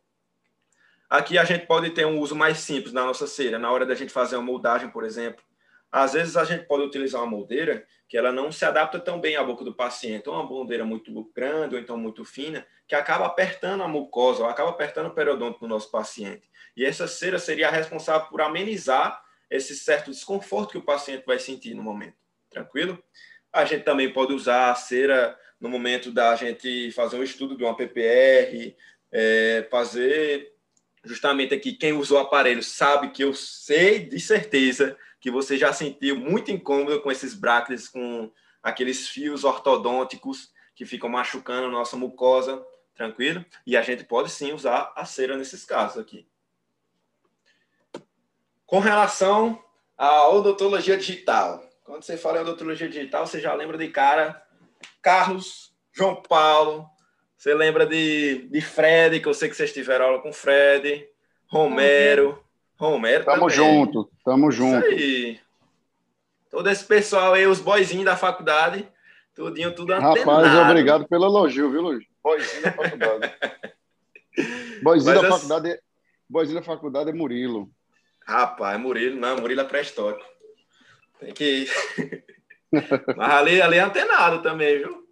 Aqui 1.09 1.39
a 1.39 1.45
gente 1.45 1.67
pode 1.67 1.91
ter 1.91 2.05
um 2.05 2.19
uso 2.19 2.35
mais 2.35 2.59
simples 2.59 2.93
na 2.93 3.05
nossa 3.05 3.27
cera, 3.27 3.59
na 3.59 3.71
hora 3.71 3.87
da 3.87 3.95
gente 3.95 4.13
fazer 4.13 4.37
uma 4.37 4.45
moldagem, 4.45 4.91
por 4.91 5.05
exemplo. 5.05 5.45
Às 5.91 6.15
vezes 6.15 6.37
a 6.37 6.45
gente 6.45 6.67
pode 6.67 6.83
utilizar 6.83 7.23
uma 7.23 7.31
moldeira 7.31 7.87
que 8.09 8.17
ela 8.17 8.33
não 8.33 8.51
se 8.53 8.65
adapta 8.65 8.99
tão 8.99 9.21
bem 9.21 9.37
à 9.37 9.43
boca 9.43 9.65
do 9.65 9.75
paciente, 9.75 10.29
ou 10.29 10.35
uma 10.35 10.45
moldeira 10.45 10.85
muito 10.85 11.13
grande 11.35 11.75
ou 11.75 11.81
então 11.81 11.97
muito 11.97 12.25
fina, 12.25 12.67
que 12.87 12.95
acaba 12.95 13.27
apertando 13.27 13.83
a 13.83 13.89
mucosa, 13.89 14.43
ou 14.43 14.49
acaba 14.49 14.71
apertando 14.71 15.07
o 15.07 15.15
periodonto 15.15 15.61
do 15.61 15.69
nosso 15.69 15.91
paciente. 15.91 16.49
E 16.77 16.85
essa 16.85 17.07
cera 17.07 17.39
seria 17.39 17.71
responsável 17.71 18.29
por 18.29 18.41
amenizar 18.41 19.23
esse 19.49 19.77
certo 19.77 20.11
desconforto 20.11 20.73
que 20.73 20.79
o 20.79 20.85
paciente 20.85 21.25
vai 21.25 21.39
sentir 21.39 21.75
no 21.75 21.83
momento. 21.83 22.17
Tranquilo? 22.51 23.03
A 23.53 23.65
gente 23.65 23.85
também 23.85 24.13
pode 24.13 24.33
usar 24.33 24.71
a 24.71 24.75
cera 24.75 25.39
no 25.59 25.69
momento 25.69 26.13
da 26.13 26.35
gente 26.37 26.91
fazer 26.93 27.17
um 27.17 27.23
estudo 27.23 27.57
de 27.57 27.65
uma 27.65 27.77
PPR, 27.77 28.77
é, 29.11 29.67
fazer 29.71 30.56
justamente 31.07 31.55
aqui, 31.55 31.73
quem 31.73 31.93
usou 31.93 32.19
o 32.19 32.21
aparelho 32.21 32.63
sabe 32.63 33.11
que 33.11 33.23
eu 33.23 33.33
sei 33.33 34.01
de 34.01 34.19
certeza 34.21 34.97
que 35.21 35.31
você 35.31 35.57
já 35.57 35.73
sentiu 35.73 36.17
muito 36.17 36.51
incômodo 36.51 37.01
com 37.01 37.11
esses 37.11 37.35
brackets, 37.35 37.89
com 37.89 38.31
aqueles 38.63 39.09
fios 39.09 39.45
ortodônticos 39.45 40.53
que 40.75 40.85
ficam 40.85 41.09
machucando 41.09 41.69
a 41.69 41.71
nossa 41.71 41.97
mucosa, 41.97 42.63
tranquilo? 42.95 43.45
E 43.67 43.77
a 43.77 43.83
gente 43.83 44.05
pode 44.05 44.31
sim 44.31 44.53
usar 44.53 44.93
a 44.95 45.05
cera 45.05 45.37
nesses 45.37 45.65
casos 45.65 45.99
aqui. 45.99 46.29
Com 48.67 48.81
relação 48.81 49.63
à 49.97 50.29
odontologia 50.29 50.97
digital. 50.97 51.63
Quando 51.85 52.03
você 52.03 52.17
fala 52.17 52.39
em 52.39 52.41
odontologia 52.43 52.89
digital, 52.89 53.27
você 53.27 53.41
já 53.41 53.55
lembra 53.55 53.79
de 53.79 53.89
cara 53.89 54.45
Carlos, 55.01 55.73
João 55.93 56.17
Paulo, 56.17 56.91
você 57.37 57.55
lembra 57.55 57.87
de, 57.87 58.49
de 58.49 58.61
Fred, 58.61 59.21
que 59.21 59.29
eu 59.29 59.35
sei 59.35 59.49
que 59.49 59.57
vocês 59.57 59.73
tiveram 59.73 60.07
aula 60.07 60.23
com 60.23 60.33
Fred, 60.33 61.07
Romero. 61.47 62.43
Romero 62.79 63.25
Tamo 63.25 63.41
também. 63.41 63.57
junto, 63.57 64.11
tamo 64.25 64.51
junto. 64.51 64.87
Isso 64.87 64.95
aí. 64.95 65.41
Todo 66.51 66.71
esse 66.71 66.85
pessoal 66.85 67.35
aí, 67.35 67.47
os 67.47 67.61
boizinhos 67.61 68.05
da 68.05 68.17
faculdade, 68.17 68.89
tudinho, 69.35 69.75
tudo 69.75 69.93
Rapaz, 69.93 70.21
antenado. 70.21 70.71
obrigado 70.71 71.09
pelo 71.09 71.27
elogio, 71.27 71.71
viu, 71.71 71.83
Luiz? 71.83 72.05
Boizinho 72.23 72.63
da 72.63 72.73
faculdade. 72.73 73.35
boizinho 74.83 75.23
da 75.23 75.29
faculdade, 75.29 75.71
é, 75.71 75.81
boizinho 76.29 76.59
da 76.59 76.65
faculdade 76.65 77.11
é 77.11 77.13
Murilo. 77.13 77.71
Rapaz, 78.27 78.79
Murilo, 78.81 79.21
não, 79.21 79.37
Murilo 79.37 79.61
é 79.61 79.65
pré-histórico. 79.65 80.25
Tem 81.21 81.33
que. 81.33 81.67
Mas 83.17 83.31
ali, 83.31 83.61
ali 83.61 83.79
é 83.79 83.81
antenado 83.81 84.43
também, 84.43 84.79
viu? 84.79 85.06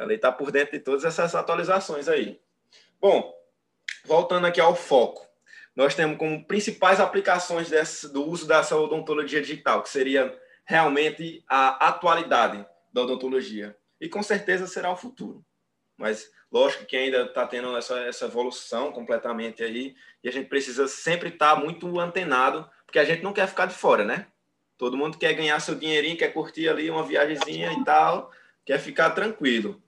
Ela 0.00 0.14
está 0.14 0.32
por 0.32 0.50
dentro 0.50 0.72
de 0.72 0.80
todas 0.80 1.04
essas 1.04 1.34
atualizações 1.34 2.08
aí. 2.08 2.40
Bom, 2.98 3.34
voltando 4.04 4.46
aqui 4.46 4.58
ao 4.58 4.74
foco. 4.74 5.28
Nós 5.76 5.94
temos 5.94 6.16
como 6.16 6.42
principais 6.46 7.00
aplicações 7.00 7.68
desse, 7.68 8.10
do 8.10 8.26
uso 8.26 8.46
dessa 8.48 8.76
odontologia 8.76 9.42
digital, 9.42 9.82
que 9.82 9.90
seria 9.90 10.34
realmente 10.64 11.44
a 11.46 11.88
atualidade 11.88 12.64
da 12.90 13.02
odontologia. 13.02 13.76
E 14.00 14.08
com 14.08 14.22
certeza 14.22 14.66
será 14.66 14.90
o 14.90 14.96
futuro. 14.96 15.44
Mas 15.98 16.30
lógico 16.50 16.86
que 16.86 16.96
ainda 16.96 17.24
está 17.24 17.46
tendo 17.46 17.76
essa, 17.76 18.00
essa 18.00 18.24
evolução 18.24 18.90
completamente 18.92 19.62
aí, 19.62 19.94
e 20.24 20.30
a 20.30 20.32
gente 20.32 20.48
precisa 20.48 20.88
sempre 20.88 21.28
estar 21.28 21.56
tá 21.56 21.60
muito 21.60 22.00
antenado, 22.00 22.68
porque 22.86 22.98
a 22.98 23.04
gente 23.04 23.22
não 23.22 23.34
quer 23.34 23.46
ficar 23.46 23.66
de 23.66 23.74
fora, 23.74 24.02
né? 24.02 24.26
Todo 24.78 24.96
mundo 24.96 25.18
quer 25.18 25.34
ganhar 25.34 25.60
seu 25.60 25.74
dinheirinho, 25.74 26.16
quer 26.16 26.32
curtir 26.32 26.70
ali 26.70 26.90
uma 26.90 27.02
viagemzinha 27.02 27.70
e 27.74 27.84
tal, 27.84 28.32
quer 28.64 28.78
ficar 28.78 29.10
tranquilo. 29.10 29.80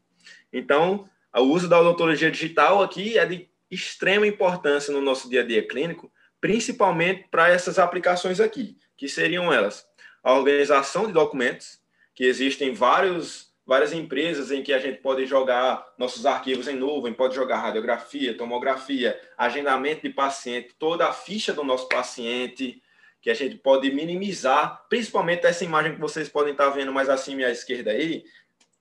Então, 0.53 1.09
o 1.35 1.43
uso 1.43 1.69
da 1.69 1.81
odontologia 1.81 2.31
digital 2.31 2.83
aqui 2.83 3.19
é 3.19 3.25
de 3.25 3.49
extrema 3.71 4.27
importância 4.27 4.93
no 4.93 5.01
nosso 5.01 5.31
dia 5.31 5.41
a 5.41 5.47
dia 5.47 5.67
clínico, 5.67 6.13
principalmente 6.41 7.29
para 7.31 7.49
essas 7.49 7.79
aplicações 7.79 8.41
aqui, 8.41 8.77
que 8.97 9.09
seriam 9.09 9.53
elas 9.53 9.87
a 10.23 10.35
organização 10.35 11.07
de 11.07 11.13
documentos, 11.13 11.81
que 12.15 12.25
existem 12.25 12.73
vários, 12.73 13.53
várias 13.67 13.93
empresas 13.93 14.51
em 14.53 14.63
que 14.63 14.73
a 14.73 14.79
gente 14.79 15.01
pode 15.01 15.27
jogar 15.27 15.85
nossos 15.99 16.25
arquivos 16.25 16.69
em 16.69 16.77
nuvem, 16.77 17.13
pode 17.13 17.35
jogar 17.35 17.59
radiografia, 17.59 18.37
tomografia, 18.37 19.19
agendamento 19.37 20.03
de 20.03 20.11
paciente, 20.11 20.75
toda 20.79 21.09
a 21.09 21.13
ficha 21.13 21.53
do 21.53 21.65
nosso 21.65 21.89
paciente, 21.89 22.81
que 23.21 23.31
a 23.31 23.35
gente 23.35 23.57
pode 23.57 23.91
minimizar, 23.91 24.85
principalmente 24.89 25.47
essa 25.47 25.65
imagem 25.65 25.95
que 25.95 26.01
vocês 26.01 26.29
podem 26.29 26.53
estar 26.53 26.71
vendo 26.71 26.93
mais 26.93 27.09
acima 27.09 27.47
à 27.47 27.51
esquerda 27.51 27.91
aí, 27.91 28.25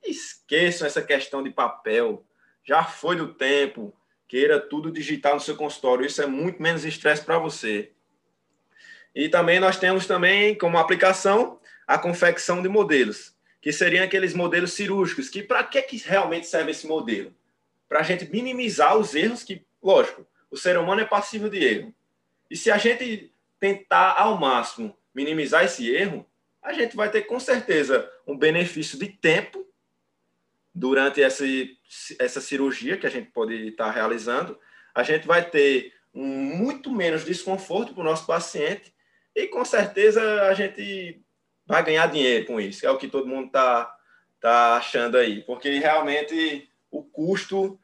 Esqueçam 0.03 0.87
essa 0.87 1.01
questão 1.01 1.43
de 1.43 1.49
papel. 1.49 2.25
Já 2.63 2.83
foi 2.83 3.15
do 3.15 3.33
tempo. 3.33 3.93
Queira 4.27 4.59
tudo 4.59 4.91
digital 4.91 5.35
no 5.35 5.41
seu 5.41 5.55
consultório. 5.55 6.05
Isso 6.05 6.21
é 6.21 6.25
muito 6.25 6.61
menos 6.61 6.85
estresse 6.85 7.23
para 7.23 7.37
você. 7.37 7.91
E 9.13 9.27
também 9.27 9.59
nós 9.59 9.77
temos 9.77 10.05
também 10.05 10.57
como 10.57 10.77
aplicação 10.77 11.59
a 11.85 11.97
confecção 11.97 12.61
de 12.61 12.69
modelos, 12.69 13.35
que 13.59 13.73
seriam 13.73 14.05
aqueles 14.05 14.33
modelos 14.33 14.73
cirúrgicos. 14.73 15.29
Que 15.29 15.43
para 15.43 15.63
que, 15.63 15.81
que 15.81 15.97
realmente 15.97 16.47
serve 16.47 16.71
esse 16.71 16.87
modelo? 16.87 17.35
Para 17.89 17.99
a 17.99 18.03
gente 18.03 18.29
minimizar 18.31 18.97
os 18.97 19.13
erros 19.13 19.43
que, 19.43 19.65
lógico, 19.83 20.25
o 20.49 20.55
ser 20.55 20.77
humano 20.77 21.01
é 21.01 21.05
passível 21.05 21.49
de 21.49 21.63
erro. 21.63 21.93
E 22.49 22.55
se 22.55 22.71
a 22.71 22.77
gente 22.77 23.33
tentar 23.59 24.15
ao 24.17 24.37
máximo 24.37 24.97
minimizar 25.13 25.65
esse 25.65 25.93
erro, 25.93 26.25
a 26.61 26.71
gente 26.73 26.95
vai 26.95 27.09
ter 27.09 27.23
com 27.23 27.39
certeza 27.39 28.09
um 28.25 28.37
benefício 28.37 28.97
de 28.97 29.07
tempo 29.07 29.67
durante 30.73 31.21
essa, 31.21 31.43
essa 32.19 32.39
cirurgia 32.39 32.97
que 32.97 33.05
a 33.05 33.09
gente 33.09 33.29
pode 33.31 33.69
estar 33.69 33.91
realizando. 33.91 34.57
A 34.93 35.03
gente 35.03 35.27
vai 35.27 35.47
ter 35.47 35.93
um, 36.13 36.25
muito 36.25 36.91
menos 36.91 37.25
desconforto 37.25 37.93
para 37.93 38.01
o 38.01 38.05
nosso 38.05 38.25
paciente 38.25 38.93
e 39.35 39.47
com 39.47 39.63
certeza 39.63 40.43
a 40.43 40.53
gente 40.53 41.21
vai 41.65 41.83
ganhar 41.83 42.07
dinheiro 42.07 42.45
com 42.45 42.59
isso, 42.59 42.85
é 42.85 42.91
o 42.91 42.97
que 42.97 43.07
todo 43.07 43.27
mundo 43.27 43.47
está 43.47 43.95
tá 44.39 44.75
achando 44.75 45.17
aí, 45.17 45.41
porque 45.43 45.79
realmente 45.79 46.69
o 46.89 47.03
custo 47.03 47.79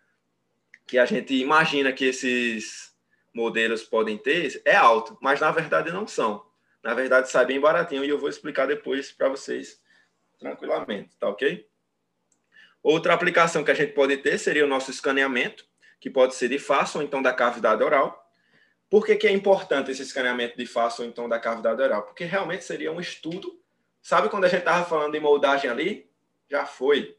que 0.85 0.97
a 0.97 1.05
gente 1.05 1.33
imagina 1.35 1.93
que 1.93 2.05
esses 2.05 2.93
modelos 3.33 3.83
podem 3.83 4.17
ter 4.17 4.61
é 4.65 4.75
alto, 4.75 5.17
mas 5.21 5.39
na 5.39 5.51
verdade 5.51 5.91
não 5.91 6.07
são. 6.07 6.45
Na 6.83 6.93
verdade 6.93 7.29
sai 7.29 7.45
bem 7.45 7.59
baratinho 7.59 8.03
e 8.03 8.09
eu 8.09 8.19
vou 8.19 8.29
explicar 8.29 8.65
depois 8.65 9.11
para 9.11 9.29
vocês 9.29 9.79
tranquilamente, 10.39 11.15
tá 11.17 11.29
ok? 11.29 11.67
Outra 12.81 13.13
aplicação 13.13 13.63
que 13.63 13.71
a 13.71 13.73
gente 13.73 13.93
pode 13.93 14.17
ter 14.17 14.37
seria 14.37 14.65
o 14.65 14.67
nosso 14.67 14.91
escaneamento, 14.91 15.65
que 15.99 16.09
pode 16.09 16.35
ser 16.35 16.49
de 16.49 16.59
face 16.59 16.97
ou 16.97 17.03
então 17.03 17.21
da 17.21 17.33
cavidade 17.33 17.83
oral. 17.83 18.25
Por 18.89 19.05
que, 19.05 19.15
que 19.15 19.27
é 19.27 19.31
importante 19.31 19.91
esse 19.91 20.01
escaneamento 20.01 20.57
de 20.57 20.65
face 20.65 21.01
ou 21.01 21.07
então 21.07 21.27
da 21.27 21.39
cavidade 21.39 21.81
oral? 21.81 22.03
Porque 22.03 22.23
realmente 22.23 22.63
seria 22.63 22.91
um 22.91 22.99
estudo. 22.99 23.59
Sabe 24.01 24.29
quando 24.29 24.45
a 24.45 24.47
gente 24.47 24.59
estava 24.59 24.85
falando 24.85 25.11
de 25.11 25.19
moldagem 25.19 25.69
ali? 25.69 26.09
Já 26.49 26.65
foi. 26.65 27.17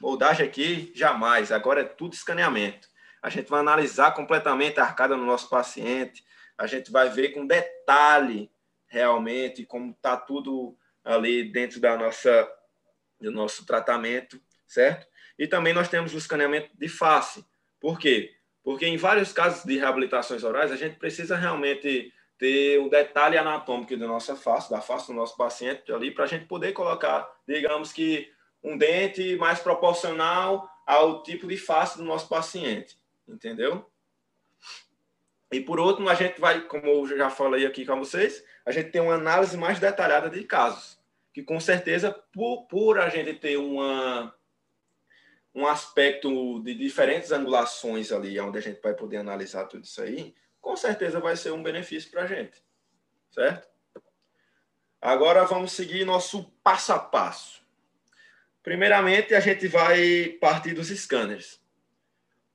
Moldagem 0.00 0.46
aqui, 0.46 0.90
jamais. 0.94 1.52
Agora 1.52 1.82
é 1.82 1.84
tudo 1.84 2.14
escaneamento. 2.14 2.88
A 3.22 3.28
gente 3.28 3.50
vai 3.50 3.60
analisar 3.60 4.12
completamente 4.12 4.80
a 4.80 4.84
arcada 4.84 5.14
no 5.14 5.26
nosso 5.26 5.50
paciente. 5.50 6.24
A 6.56 6.66
gente 6.66 6.90
vai 6.90 7.10
ver 7.10 7.30
com 7.30 7.46
detalhe 7.46 8.50
realmente 8.86 9.64
como 9.64 9.92
está 9.92 10.16
tudo 10.16 10.76
ali 11.04 11.44
dentro 11.44 11.80
da 11.80 11.96
nossa, 11.96 12.50
do 13.20 13.30
nosso 13.30 13.64
tratamento, 13.66 14.40
certo? 14.70 15.06
E 15.38 15.46
também 15.46 15.72
nós 15.72 15.88
temos 15.88 16.14
o 16.14 16.18
escaneamento 16.18 16.70
de 16.78 16.88
face. 16.88 17.44
Por 17.80 17.98
quê? 17.98 18.32
Porque 18.62 18.86
em 18.86 18.96
vários 18.96 19.32
casos 19.32 19.64
de 19.64 19.76
reabilitações 19.76 20.44
orais, 20.44 20.70
a 20.70 20.76
gente 20.76 20.96
precisa 20.96 21.36
realmente 21.36 22.12
ter 22.38 22.78
um 22.80 22.88
detalhe 22.88 23.36
anatômico 23.36 23.96
da 23.96 24.06
nossa 24.06 24.36
face, 24.36 24.70
da 24.70 24.80
face 24.80 25.08
do 25.08 25.12
nosso 25.12 25.36
paciente 25.36 25.92
ali, 25.92 26.10
para 26.10 26.24
a 26.24 26.26
gente 26.26 26.46
poder 26.46 26.72
colocar, 26.72 27.28
digamos 27.46 27.92
que, 27.92 28.32
um 28.62 28.76
dente 28.78 29.36
mais 29.36 29.58
proporcional 29.58 30.68
ao 30.86 31.22
tipo 31.22 31.46
de 31.46 31.56
face 31.56 31.98
do 31.98 32.04
nosso 32.04 32.28
paciente, 32.28 32.96
entendeu? 33.26 33.90
E 35.50 35.60
por 35.60 35.80
último, 35.80 36.08
a 36.08 36.14
gente 36.14 36.40
vai, 36.40 36.60
como 36.62 36.86
eu 36.86 37.06
já 37.16 37.28
falei 37.28 37.66
aqui 37.66 37.84
com 37.84 37.98
vocês, 37.98 38.44
a 38.64 38.70
gente 38.70 38.90
tem 38.90 39.00
uma 39.00 39.14
análise 39.14 39.56
mais 39.56 39.80
detalhada 39.80 40.30
de 40.30 40.44
casos, 40.44 40.98
que 41.32 41.42
com 41.42 41.58
certeza, 41.58 42.12
por, 42.32 42.66
por 42.66 42.98
a 42.98 43.08
gente 43.08 43.34
ter 43.34 43.56
uma 43.56 44.32
um 45.60 45.66
aspecto 45.66 46.60
de 46.62 46.74
diferentes 46.74 47.30
angulações 47.30 48.10
ali, 48.10 48.40
onde 48.40 48.58
a 48.58 48.62
gente 48.62 48.80
vai 48.80 48.94
poder 48.94 49.18
analisar 49.18 49.66
tudo 49.66 49.84
isso 49.84 50.00
aí, 50.00 50.34
com 50.60 50.74
certeza 50.74 51.20
vai 51.20 51.36
ser 51.36 51.52
um 51.52 51.62
benefício 51.62 52.10
para 52.10 52.22
a 52.22 52.26
gente, 52.26 52.62
certo? 53.30 53.68
Agora 55.00 55.44
vamos 55.44 55.72
seguir 55.72 56.04
nosso 56.04 56.44
passo 56.62 56.92
a 56.92 56.98
passo. 56.98 57.60
Primeiramente, 58.62 59.34
a 59.34 59.40
gente 59.40 59.66
vai 59.68 60.36
partir 60.40 60.74
dos 60.74 60.88
scanners. 60.88 61.60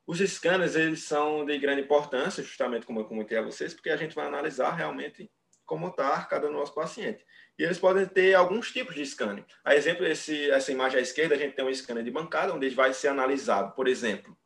Os 0.06 0.20
scanners, 0.20 0.76
eles 0.76 1.04
são 1.04 1.46
de 1.46 1.58
grande 1.58 1.82
importância, 1.82 2.44
justamente 2.44 2.86
como 2.86 3.00
eu 3.00 3.06
comentei 3.06 3.38
a 3.38 3.42
vocês, 3.42 3.74
porque 3.74 3.90
a 3.90 3.98
gente 3.98 4.16
vai 4.16 4.28
analisar 4.28 4.72
realmente 4.72 5.32
como 5.66 5.88
está 5.88 6.08
a 6.08 6.16
arcada 6.16 6.48
do 6.48 6.54
nosso 6.54 6.74
paciente. 6.74 7.26
E 7.58 7.64
eles 7.64 7.80
podem 7.80 8.06
ter 8.06 8.34
alguns 8.34 8.72
tipos 8.72 8.96
de 8.96 9.06
scanner. 9.06 9.46
A 9.64 9.76
exemplo, 9.76 10.06
esse, 10.06 10.50
essa 10.52 10.72
imagem 10.72 11.00
à 11.00 11.02
esquerda, 11.02 11.36
a 11.36 11.38
gente 11.38 11.56
tem 11.56 11.66
um 11.66 11.74
scanner 11.74 12.04
de 12.04 12.12
bancada, 12.12 12.54
onde 12.54 12.70
vai 12.70 12.94
ser 12.94 13.08
analisado, 13.08 13.74
por 13.74 13.88
exemplo, 13.88 14.38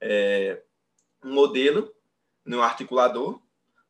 é, 0.00 0.62
um 1.24 1.32
modelo 1.32 1.92
no 2.44 2.62
articulador. 2.62 3.40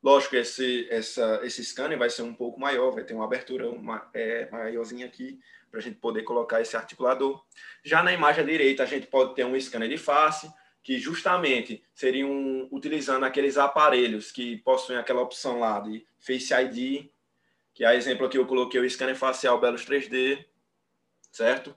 Lógico 0.02 0.36
esse, 0.36 0.88
essa, 0.90 1.40
esse 1.44 1.62
scanner 1.64 1.98
vai 1.98 2.08
ser 2.08 2.22
um 2.22 2.32
pouco 2.32 2.58
maior, 2.58 2.90
vai 2.92 3.04
ter 3.04 3.12
uma 3.12 3.24
abertura 3.24 3.68
uma, 3.68 4.08
é, 4.14 4.48
maiorzinha 4.50 5.04
aqui, 5.04 5.38
para 5.70 5.78
a 5.78 5.82
gente 5.82 5.98
poder 5.98 6.22
colocar 6.22 6.60
esse 6.60 6.76
articulador. 6.76 7.44
Já 7.84 8.02
na 8.02 8.12
imagem 8.12 8.42
à 8.42 8.46
direita, 8.46 8.82
a 8.82 8.86
gente 8.86 9.06
pode 9.06 9.34
ter 9.34 9.44
um 9.44 9.58
scanner 9.60 9.88
de 9.88 9.98
face, 9.98 10.50
que 10.82 10.98
justamente 10.98 11.82
seriam 11.94 12.68
utilizando 12.70 13.24
aqueles 13.24 13.58
aparelhos 13.58 14.32
que 14.32 14.56
possuem 14.58 14.98
aquela 14.98 15.20
opção 15.20 15.60
lá 15.60 15.78
de 15.80 16.06
Face 16.18 16.52
ID, 16.54 17.10
que 17.74 17.84
é 17.84 17.94
exemplo 17.94 18.26
aqui 18.26 18.38
eu 18.38 18.46
coloquei 18.46 18.80
o 18.80 18.88
scanner 18.88 19.16
facial 19.16 19.60
Belos 19.60 19.84
3D, 19.84 20.44
certo? 21.30 21.76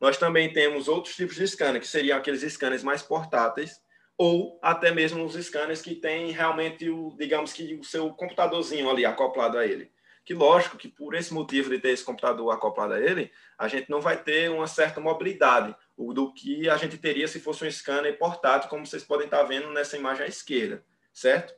Nós 0.00 0.16
também 0.16 0.52
temos 0.52 0.88
outros 0.88 1.16
tipos 1.16 1.36
de 1.36 1.46
scanner, 1.46 1.80
que 1.80 1.86
seriam 1.86 2.16
aqueles 2.16 2.42
scanners 2.42 2.84
mais 2.84 3.02
portáteis, 3.02 3.82
ou 4.16 4.58
até 4.62 4.92
mesmo 4.92 5.24
os 5.24 5.34
scanners 5.34 5.82
que 5.82 5.94
têm 5.94 6.30
realmente, 6.30 6.88
o, 6.88 7.14
digamos 7.16 7.52
que 7.52 7.74
o 7.74 7.84
seu 7.84 8.10
computadorzinho 8.10 8.88
ali 8.90 9.04
acoplado 9.04 9.58
a 9.58 9.66
ele. 9.66 9.92
Que 10.24 10.34
lógico 10.34 10.76
que 10.76 10.88
por 10.88 11.14
esse 11.14 11.32
motivo 11.32 11.70
de 11.70 11.78
ter 11.78 11.90
esse 11.90 12.04
computador 12.04 12.50
acoplado 12.50 12.94
a 12.94 13.00
ele, 13.00 13.30
a 13.56 13.66
gente 13.68 13.88
não 13.88 14.00
vai 14.00 14.22
ter 14.22 14.50
uma 14.50 14.66
certa 14.66 15.00
mobilidade 15.00 15.74
do 15.98 16.32
que 16.32 16.68
a 16.68 16.76
gente 16.76 16.96
teria 16.96 17.26
se 17.26 17.40
fosse 17.40 17.64
um 17.64 17.70
scanner 17.70 18.16
portátil, 18.16 18.70
como 18.70 18.86
vocês 18.86 19.02
podem 19.02 19.26
estar 19.26 19.42
vendo 19.42 19.70
nessa 19.70 19.96
imagem 19.96 20.24
à 20.24 20.28
esquerda, 20.28 20.84
certo? 21.12 21.52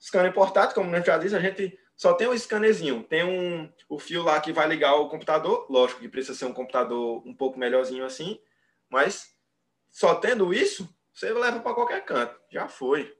Scanner 0.00 0.32
portátil, 0.32 0.74
como 0.74 0.94
eu 0.94 1.04
já 1.04 1.16
disse, 1.16 1.36
a 1.36 1.40
gente 1.40 1.78
só 1.96 2.12
tem 2.12 2.28
um 2.28 2.36
scannerzinho, 2.36 3.04
tem 3.04 3.22
um, 3.24 3.72
o 3.88 3.98
fio 3.98 4.24
lá 4.24 4.40
que 4.40 4.52
vai 4.52 4.66
ligar 4.66 4.94
o 4.94 5.08
computador, 5.08 5.66
lógico 5.70 6.00
que 6.00 6.08
precisa 6.08 6.36
ser 6.36 6.46
um 6.46 6.52
computador 6.52 7.22
um 7.24 7.32
pouco 7.32 7.58
melhorzinho 7.58 8.04
assim, 8.04 8.40
mas 8.88 9.32
só 9.90 10.16
tendo 10.16 10.52
isso, 10.52 10.92
você 11.12 11.32
leva 11.32 11.60
para 11.60 11.74
qualquer 11.74 12.04
canto, 12.04 12.38
já 12.50 12.66
foi. 12.66 13.16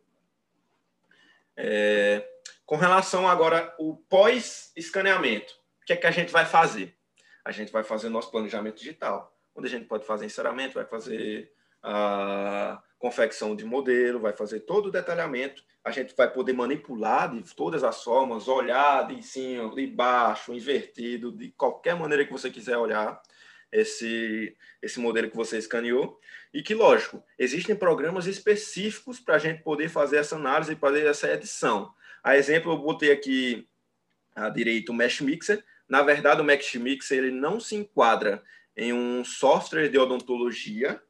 É, 1.56 2.28
com 2.66 2.76
relação 2.76 3.28
agora 3.28 3.72
ao 3.78 3.96
pós-escaneamento, 4.08 5.54
o 5.80 5.84
que 5.84 5.92
é 5.92 5.96
que 5.96 6.06
a 6.06 6.10
gente 6.10 6.32
vai 6.32 6.44
fazer? 6.44 6.98
A 7.44 7.52
gente 7.52 7.70
vai 7.70 7.84
fazer 7.84 8.08
o 8.08 8.10
nosso 8.10 8.30
planejamento 8.30 8.78
digital, 8.78 9.34
onde 9.54 9.66
a 9.66 9.70
gente 9.70 9.86
pode 9.86 10.04
fazer 10.04 10.26
enceramento, 10.26 10.74
vai 10.74 10.84
fazer 10.84 11.52
a 11.82 12.82
confecção 12.98 13.54
de 13.54 13.64
modelo, 13.64 14.20
vai 14.20 14.32
fazer 14.32 14.60
todo 14.60 14.86
o 14.86 14.90
detalhamento 14.90 15.62
a 15.84 15.90
gente 15.90 16.14
vai 16.16 16.32
poder 16.32 16.54
manipular 16.54 17.30
de 17.30 17.54
todas 17.54 17.84
as 17.84 18.02
formas, 18.02 18.48
olhar 18.48 19.06
de 19.06 19.22
cima, 19.22 19.72
de 19.74 19.86
baixo, 19.86 20.54
invertido, 20.54 21.30
de 21.30 21.50
qualquer 21.50 21.94
maneira 21.94 22.24
que 22.24 22.32
você 22.32 22.50
quiser 22.50 22.78
olhar 22.78 23.20
esse, 23.70 24.56
esse 24.80 24.98
modelo 24.98 25.28
que 25.28 25.36
você 25.36 25.58
escaneou. 25.58 26.18
E 26.54 26.62
que, 26.62 26.74
lógico, 26.74 27.22
existem 27.38 27.76
programas 27.76 28.26
específicos 28.26 29.20
para 29.20 29.34
a 29.34 29.38
gente 29.38 29.62
poder 29.62 29.90
fazer 29.90 30.16
essa 30.16 30.36
análise 30.36 30.72
e 30.72 30.76
fazer 30.76 31.04
essa 31.04 31.30
edição. 31.30 31.92
A 32.22 32.34
exemplo, 32.34 32.72
eu 32.72 32.78
botei 32.78 33.12
aqui 33.12 33.68
à 34.34 34.48
direita 34.48 34.90
o 34.90 34.94
Mesh 34.94 35.20
Mixer. 35.20 35.62
Na 35.86 36.00
verdade, 36.00 36.40
o 36.40 36.44
Mesh 36.44 36.76
Mixer 36.76 37.18
ele 37.18 37.30
não 37.30 37.60
se 37.60 37.76
enquadra 37.76 38.42
em 38.76 38.92
um 38.92 39.24
software 39.24 39.88
de 39.88 39.98
odontologia, 39.98 41.00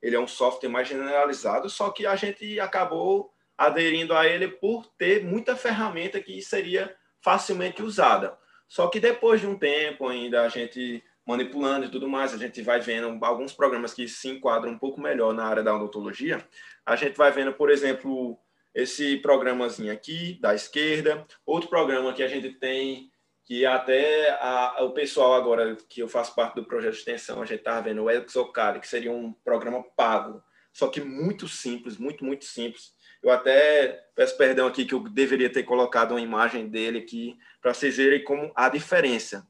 ele 0.00 0.16
é 0.16 0.20
um 0.20 0.26
software 0.26 0.68
mais 0.68 0.88
generalizado, 0.88 1.70
só 1.70 1.90
que 1.90 2.04
a 2.06 2.16
gente 2.16 2.58
acabou 2.58 3.32
aderindo 3.56 4.14
a 4.14 4.26
ele 4.26 4.48
por 4.48 4.86
ter 4.98 5.24
muita 5.24 5.54
ferramenta 5.54 6.20
que 6.20 6.42
seria 6.42 6.94
facilmente 7.22 7.82
usada. 7.82 8.36
Só 8.66 8.88
que 8.88 8.98
depois 8.98 9.40
de 9.40 9.46
um 9.46 9.56
tempo 9.56 10.08
ainda 10.08 10.42
a 10.42 10.48
gente 10.48 11.04
manipulando 11.24 11.86
e 11.86 11.90
tudo 11.90 12.08
mais, 12.08 12.34
a 12.34 12.36
gente 12.36 12.60
vai 12.62 12.80
vendo 12.80 13.24
alguns 13.24 13.52
programas 13.52 13.94
que 13.94 14.08
se 14.08 14.28
enquadram 14.28 14.72
um 14.72 14.78
pouco 14.78 15.00
melhor 15.00 15.32
na 15.32 15.44
área 15.44 15.62
da 15.62 15.74
odontologia. 15.74 16.44
A 16.84 16.96
gente 16.96 17.16
vai 17.16 17.30
vendo, 17.30 17.52
por 17.52 17.70
exemplo, 17.70 18.36
esse 18.74 19.18
programazinho 19.18 19.92
aqui 19.92 20.38
da 20.40 20.54
esquerda, 20.54 21.24
outro 21.46 21.68
programa 21.68 22.12
que 22.12 22.22
a 22.22 22.28
gente 22.28 22.50
tem 22.54 23.11
que 23.52 23.66
até 23.66 24.30
a, 24.40 24.82
o 24.82 24.92
pessoal 24.92 25.34
agora 25.34 25.76
que 25.86 26.00
eu 26.00 26.08
faço 26.08 26.34
parte 26.34 26.54
do 26.54 26.64
projeto 26.64 26.94
de 26.94 27.00
extensão, 27.00 27.42
a 27.42 27.44
gente 27.44 27.58
estava 27.58 27.82
vendo 27.82 28.02
o 28.02 28.10
Exocad, 28.10 28.80
que 28.80 28.88
seria 28.88 29.12
um 29.12 29.30
programa 29.30 29.84
pago, 29.94 30.42
só 30.72 30.88
que 30.88 31.02
muito 31.02 31.46
simples, 31.46 31.98
muito, 31.98 32.24
muito 32.24 32.46
simples, 32.46 32.94
eu 33.22 33.30
até 33.30 34.08
peço 34.14 34.38
perdão 34.38 34.66
aqui 34.66 34.86
que 34.86 34.94
eu 34.94 35.00
deveria 35.00 35.52
ter 35.52 35.64
colocado 35.64 36.12
uma 36.12 36.20
imagem 36.22 36.66
dele 36.66 37.00
aqui 37.00 37.36
para 37.60 37.74
vocês 37.74 37.98
verem 37.98 38.24
como 38.24 38.50
a 38.56 38.70
diferença 38.70 39.46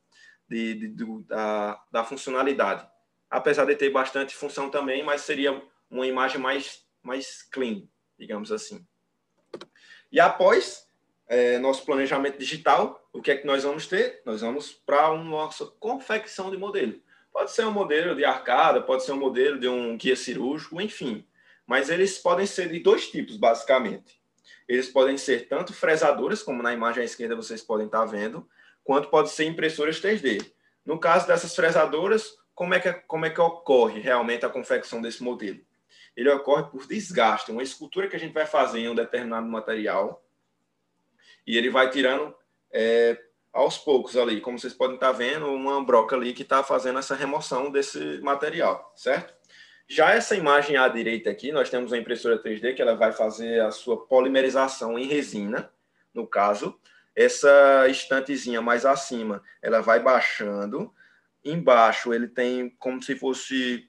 de, 0.48 0.74
de, 0.74 1.22
da, 1.22 1.80
da 1.92 2.02
funcionalidade. 2.02 2.84
Apesar 3.30 3.66
de 3.66 3.76
ter 3.76 3.90
bastante 3.90 4.34
função 4.34 4.68
também, 4.68 5.04
mas 5.04 5.20
seria 5.20 5.62
uma 5.88 6.08
imagem 6.08 6.40
mais, 6.40 6.84
mais 7.04 7.44
clean, 7.44 7.84
digamos 8.18 8.50
assim. 8.50 8.84
E 10.10 10.18
após 10.18 10.88
é, 11.28 11.58
nosso 11.58 11.84
planejamento 11.84 12.38
digital, 12.38 13.08
o 13.12 13.20
que 13.20 13.30
é 13.30 13.36
que 13.36 13.46
nós 13.46 13.62
vamos 13.64 13.86
ter? 13.86 14.22
Nós 14.24 14.40
vamos 14.40 14.72
para 14.72 15.10
uma 15.10 15.24
nossa 15.24 15.66
confecção 15.78 16.50
de 16.50 16.56
modelo. 16.56 17.00
Pode 17.32 17.52
ser 17.52 17.64
um 17.64 17.72
modelo 17.72 18.14
de 18.14 18.24
arcada, 18.24 18.82
pode 18.82 19.04
ser 19.04 19.12
um 19.12 19.18
modelo 19.18 19.58
de 19.58 19.68
um 19.68 19.96
guia 19.96 20.16
cirúrgico, 20.16 20.80
enfim 20.80 21.26
mas 21.66 21.88
eles 21.88 22.18
podem 22.18 22.46
ser 22.46 22.68
de 22.68 22.80
dois 22.80 23.08
tipos, 23.10 23.36
basicamente. 23.36 24.20
Eles 24.68 24.88
podem 24.88 25.16
ser 25.16 25.48
tanto 25.48 25.72
fresadores, 25.72 26.42
como 26.42 26.62
na 26.62 26.72
imagem 26.72 27.02
à 27.02 27.04
esquerda 27.04 27.36
vocês 27.36 27.62
podem 27.62 27.86
estar 27.86 28.04
vendo, 28.04 28.48
quanto 28.84 29.08
pode 29.08 29.30
ser 29.30 29.44
impressoras 29.44 30.00
3D. 30.00 30.52
No 30.84 30.98
caso 30.98 31.26
dessas 31.26 31.54
fresadoras, 31.54 32.34
como 32.54 32.74
é 32.74 32.80
que, 32.80 32.92
como 33.06 33.26
é 33.26 33.30
que 33.30 33.40
ocorre 33.40 34.00
realmente 34.00 34.44
a 34.44 34.50
confecção 34.50 35.00
desse 35.00 35.22
modelo? 35.22 35.60
Ele 36.16 36.28
ocorre 36.30 36.64
por 36.64 36.86
desgaste, 36.86 37.50
uma 37.50 37.62
escultura 37.62 38.08
que 38.08 38.16
a 38.16 38.18
gente 38.18 38.34
vai 38.34 38.44
fazer 38.44 38.80
em 38.80 38.88
um 38.88 38.94
determinado 38.94 39.46
material 39.46 40.21
e 41.46 41.56
ele 41.56 41.70
vai 41.70 41.90
tirando 41.90 42.34
é, 42.72 43.18
aos 43.52 43.76
poucos 43.76 44.16
ali, 44.16 44.40
como 44.40 44.58
vocês 44.58 44.72
podem 44.72 44.94
estar 44.94 45.12
vendo, 45.12 45.46
uma 45.46 45.84
broca 45.84 46.16
ali 46.16 46.32
que 46.32 46.42
está 46.42 46.62
fazendo 46.62 46.98
essa 46.98 47.14
remoção 47.14 47.70
desse 47.70 48.18
material, 48.20 48.92
certo? 48.96 49.34
Já 49.86 50.14
essa 50.14 50.34
imagem 50.34 50.76
à 50.76 50.88
direita 50.88 51.28
aqui, 51.28 51.52
nós 51.52 51.68
temos 51.68 51.92
a 51.92 51.98
impressora 51.98 52.42
3D 52.42 52.74
que 52.74 52.80
ela 52.80 52.94
vai 52.94 53.12
fazer 53.12 53.60
a 53.60 53.70
sua 53.70 54.06
polimerização 54.06 54.98
em 54.98 55.06
resina, 55.06 55.70
no 56.14 56.26
caso. 56.26 56.78
Essa 57.14 57.86
estantezinha 57.88 58.62
mais 58.62 58.86
acima, 58.86 59.42
ela 59.60 59.82
vai 59.82 60.00
baixando. 60.00 60.94
Embaixo 61.44 62.14
ele 62.14 62.26
tem 62.26 62.70
como 62.78 63.02
se 63.02 63.14
fosse 63.14 63.86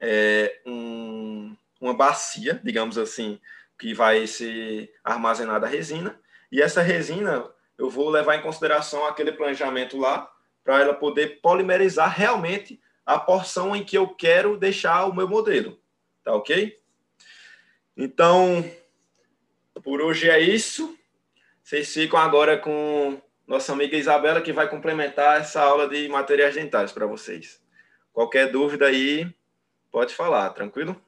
é, 0.00 0.60
um, 0.66 1.56
uma 1.80 1.94
bacia, 1.94 2.60
digamos 2.64 2.98
assim, 2.98 3.40
que 3.78 3.94
vai 3.94 4.26
ser 4.26 4.92
armazenada 5.04 5.66
a 5.66 5.70
resina. 5.70 6.18
E 6.50 6.62
essa 6.62 6.82
resina, 6.82 7.48
eu 7.76 7.90
vou 7.90 8.08
levar 8.08 8.36
em 8.36 8.42
consideração 8.42 9.06
aquele 9.06 9.32
planejamento 9.32 9.98
lá, 9.98 10.30
para 10.64 10.80
ela 10.80 10.94
poder 10.94 11.40
polimerizar 11.40 12.12
realmente 12.12 12.80
a 13.04 13.18
porção 13.18 13.74
em 13.76 13.84
que 13.84 13.96
eu 13.96 14.08
quero 14.08 14.56
deixar 14.56 15.06
o 15.06 15.14
meu 15.14 15.28
modelo. 15.28 15.78
Tá 16.24 16.34
ok? 16.34 16.76
Então, 17.96 18.68
por 19.84 20.00
hoje 20.00 20.28
é 20.28 20.40
isso. 20.40 20.98
Vocês 21.62 21.92
ficam 21.92 22.18
agora 22.18 22.58
com 22.58 23.20
nossa 23.46 23.72
amiga 23.72 23.96
Isabela, 23.96 24.42
que 24.42 24.52
vai 24.52 24.68
complementar 24.68 25.40
essa 25.40 25.62
aula 25.62 25.88
de 25.88 26.08
materiais 26.08 26.56
dentários 26.56 26.92
para 26.92 27.06
vocês. 27.06 27.62
Qualquer 28.12 28.50
dúvida 28.50 28.86
aí, 28.86 29.32
pode 29.90 30.14
falar, 30.14 30.50
tranquilo? 30.50 31.00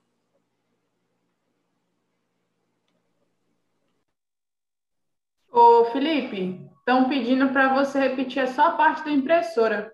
Felipe, 5.90 6.60
estão 6.78 7.08
pedindo 7.08 7.52
para 7.52 7.74
você 7.74 7.98
repetir 7.98 8.46
só 8.48 8.68
a 8.68 8.72
parte 8.72 9.04
da 9.04 9.10
impressora. 9.10 9.92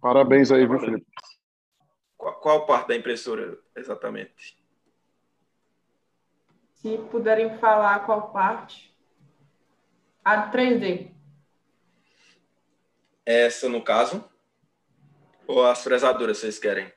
Parabéns 0.00 0.50
aí, 0.50 0.66
viu, 0.66 0.78
Felipe? 0.78 1.06
Qual, 2.16 2.34
qual 2.40 2.66
parte 2.66 2.88
da 2.88 2.96
impressora, 2.96 3.58
exatamente? 3.76 4.58
Se 6.74 6.96
puderem 7.10 7.58
falar 7.58 8.06
qual 8.06 8.30
parte. 8.32 8.94
A 10.24 10.50
3D. 10.50 11.10
Essa, 13.26 13.68
no 13.68 13.82
caso? 13.82 14.24
Ou 15.46 15.64
as 15.64 15.82
fresadoras, 15.82 16.38
vocês 16.38 16.58
querem? 16.58 16.92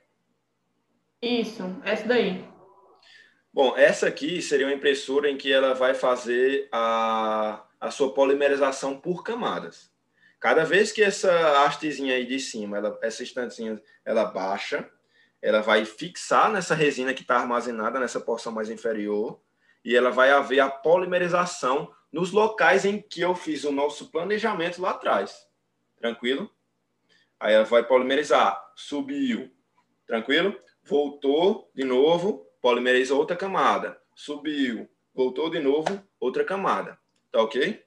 Isso, 1.22 1.64
essa 1.84 2.08
daí. 2.08 2.46
Bom, 3.54 3.76
essa 3.76 4.08
aqui 4.08 4.42
seria 4.42 4.66
uma 4.68 4.74
impressora 4.74 5.30
em 5.30 5.38
que 5.38 5.52
ela 5.52 5.74
vai 5.74 5.94
fazer 5.94 6.70
a, 6.72 7.66
a 7.82 7.90
sua 7.90 8.14
polimerização 8.14 8.96
por 8.96 9.24
camadas. 9.24 9.92
Cada 10.40 10.64
vez 10.64 10.92
que 10.92 11.04
essa 11.04 11.64
hastezinha 11.66 12.14
aí 12.14 12.26
de 12.26 12.40
cima, 12.40 12.78
ela, 12.78 12.98
essa 13.02 13.24
estantezinha, 13.24 13.82
ela 14.06 14.26
baixa, 14.26 14.88
ela 15.42 15.62
vai 15.62 15.84
fixar 15.84 16.52
nessa 16.52 16.76
resina 16.76 17.14
que 17.14 17.24
está 17.24 17.38
armazenada 17.38 18.00
nessa 18.00 18.20
porção 18.20 18.52
mais 18.52 18.70
inferior 18.70 19.42
e 19.84 19.96
ela 19.96 20.12
vai 20.12 20.30
haver 20.30 20.60
a 20.60 20.70
polimerização 20.70 21.92
nos 22.12 22.32
locais 22.32 22.86
em 22.86 23.02
que 23.02 23.22
eu 23.22 23.34
fiz 23.34 23.64
o 23.64 23.72
nosso 23.72 24.12
planejamento 24.12 24.80
lá 24.80 24.92
atrás. 24.92 25.48
Tranquilo? 25.98 26.52
Aí 27.40 27.56
ela 27.56 27.66
vai 27.66 27.84
polimerizar, 27.84 28.64
subiu, 28.76 29.52
tranquilo? 30.06 30.56
Voltou 30.84 31.72
de 31.74 31.84
novo, 31.84 32.46
polimerizou 32.62 33.18
outra 33.18 33.36
camada, 33.36 34.00
subiu, 34.14 34.88
voltou 35.16 35.50
de 35.50 35.60
novo, 35.60 36.04
outra 36.20 36.44
camada. 36.44 37.01
Tá 37.32 37.42
ok? 37.42 37.86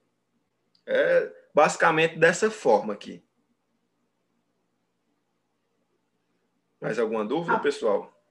É, 0.87 1.33
basicamente 1.55 2.19
dessa 2.19 2.51
forma 2.51 2.93
aqui. 2.93 3.23
Mais 6.81 6.99
alguma 6.99 7.25
dúvida, 7.25 7.57
ah. 7.57 7.61
pessoal? 7.61 8.14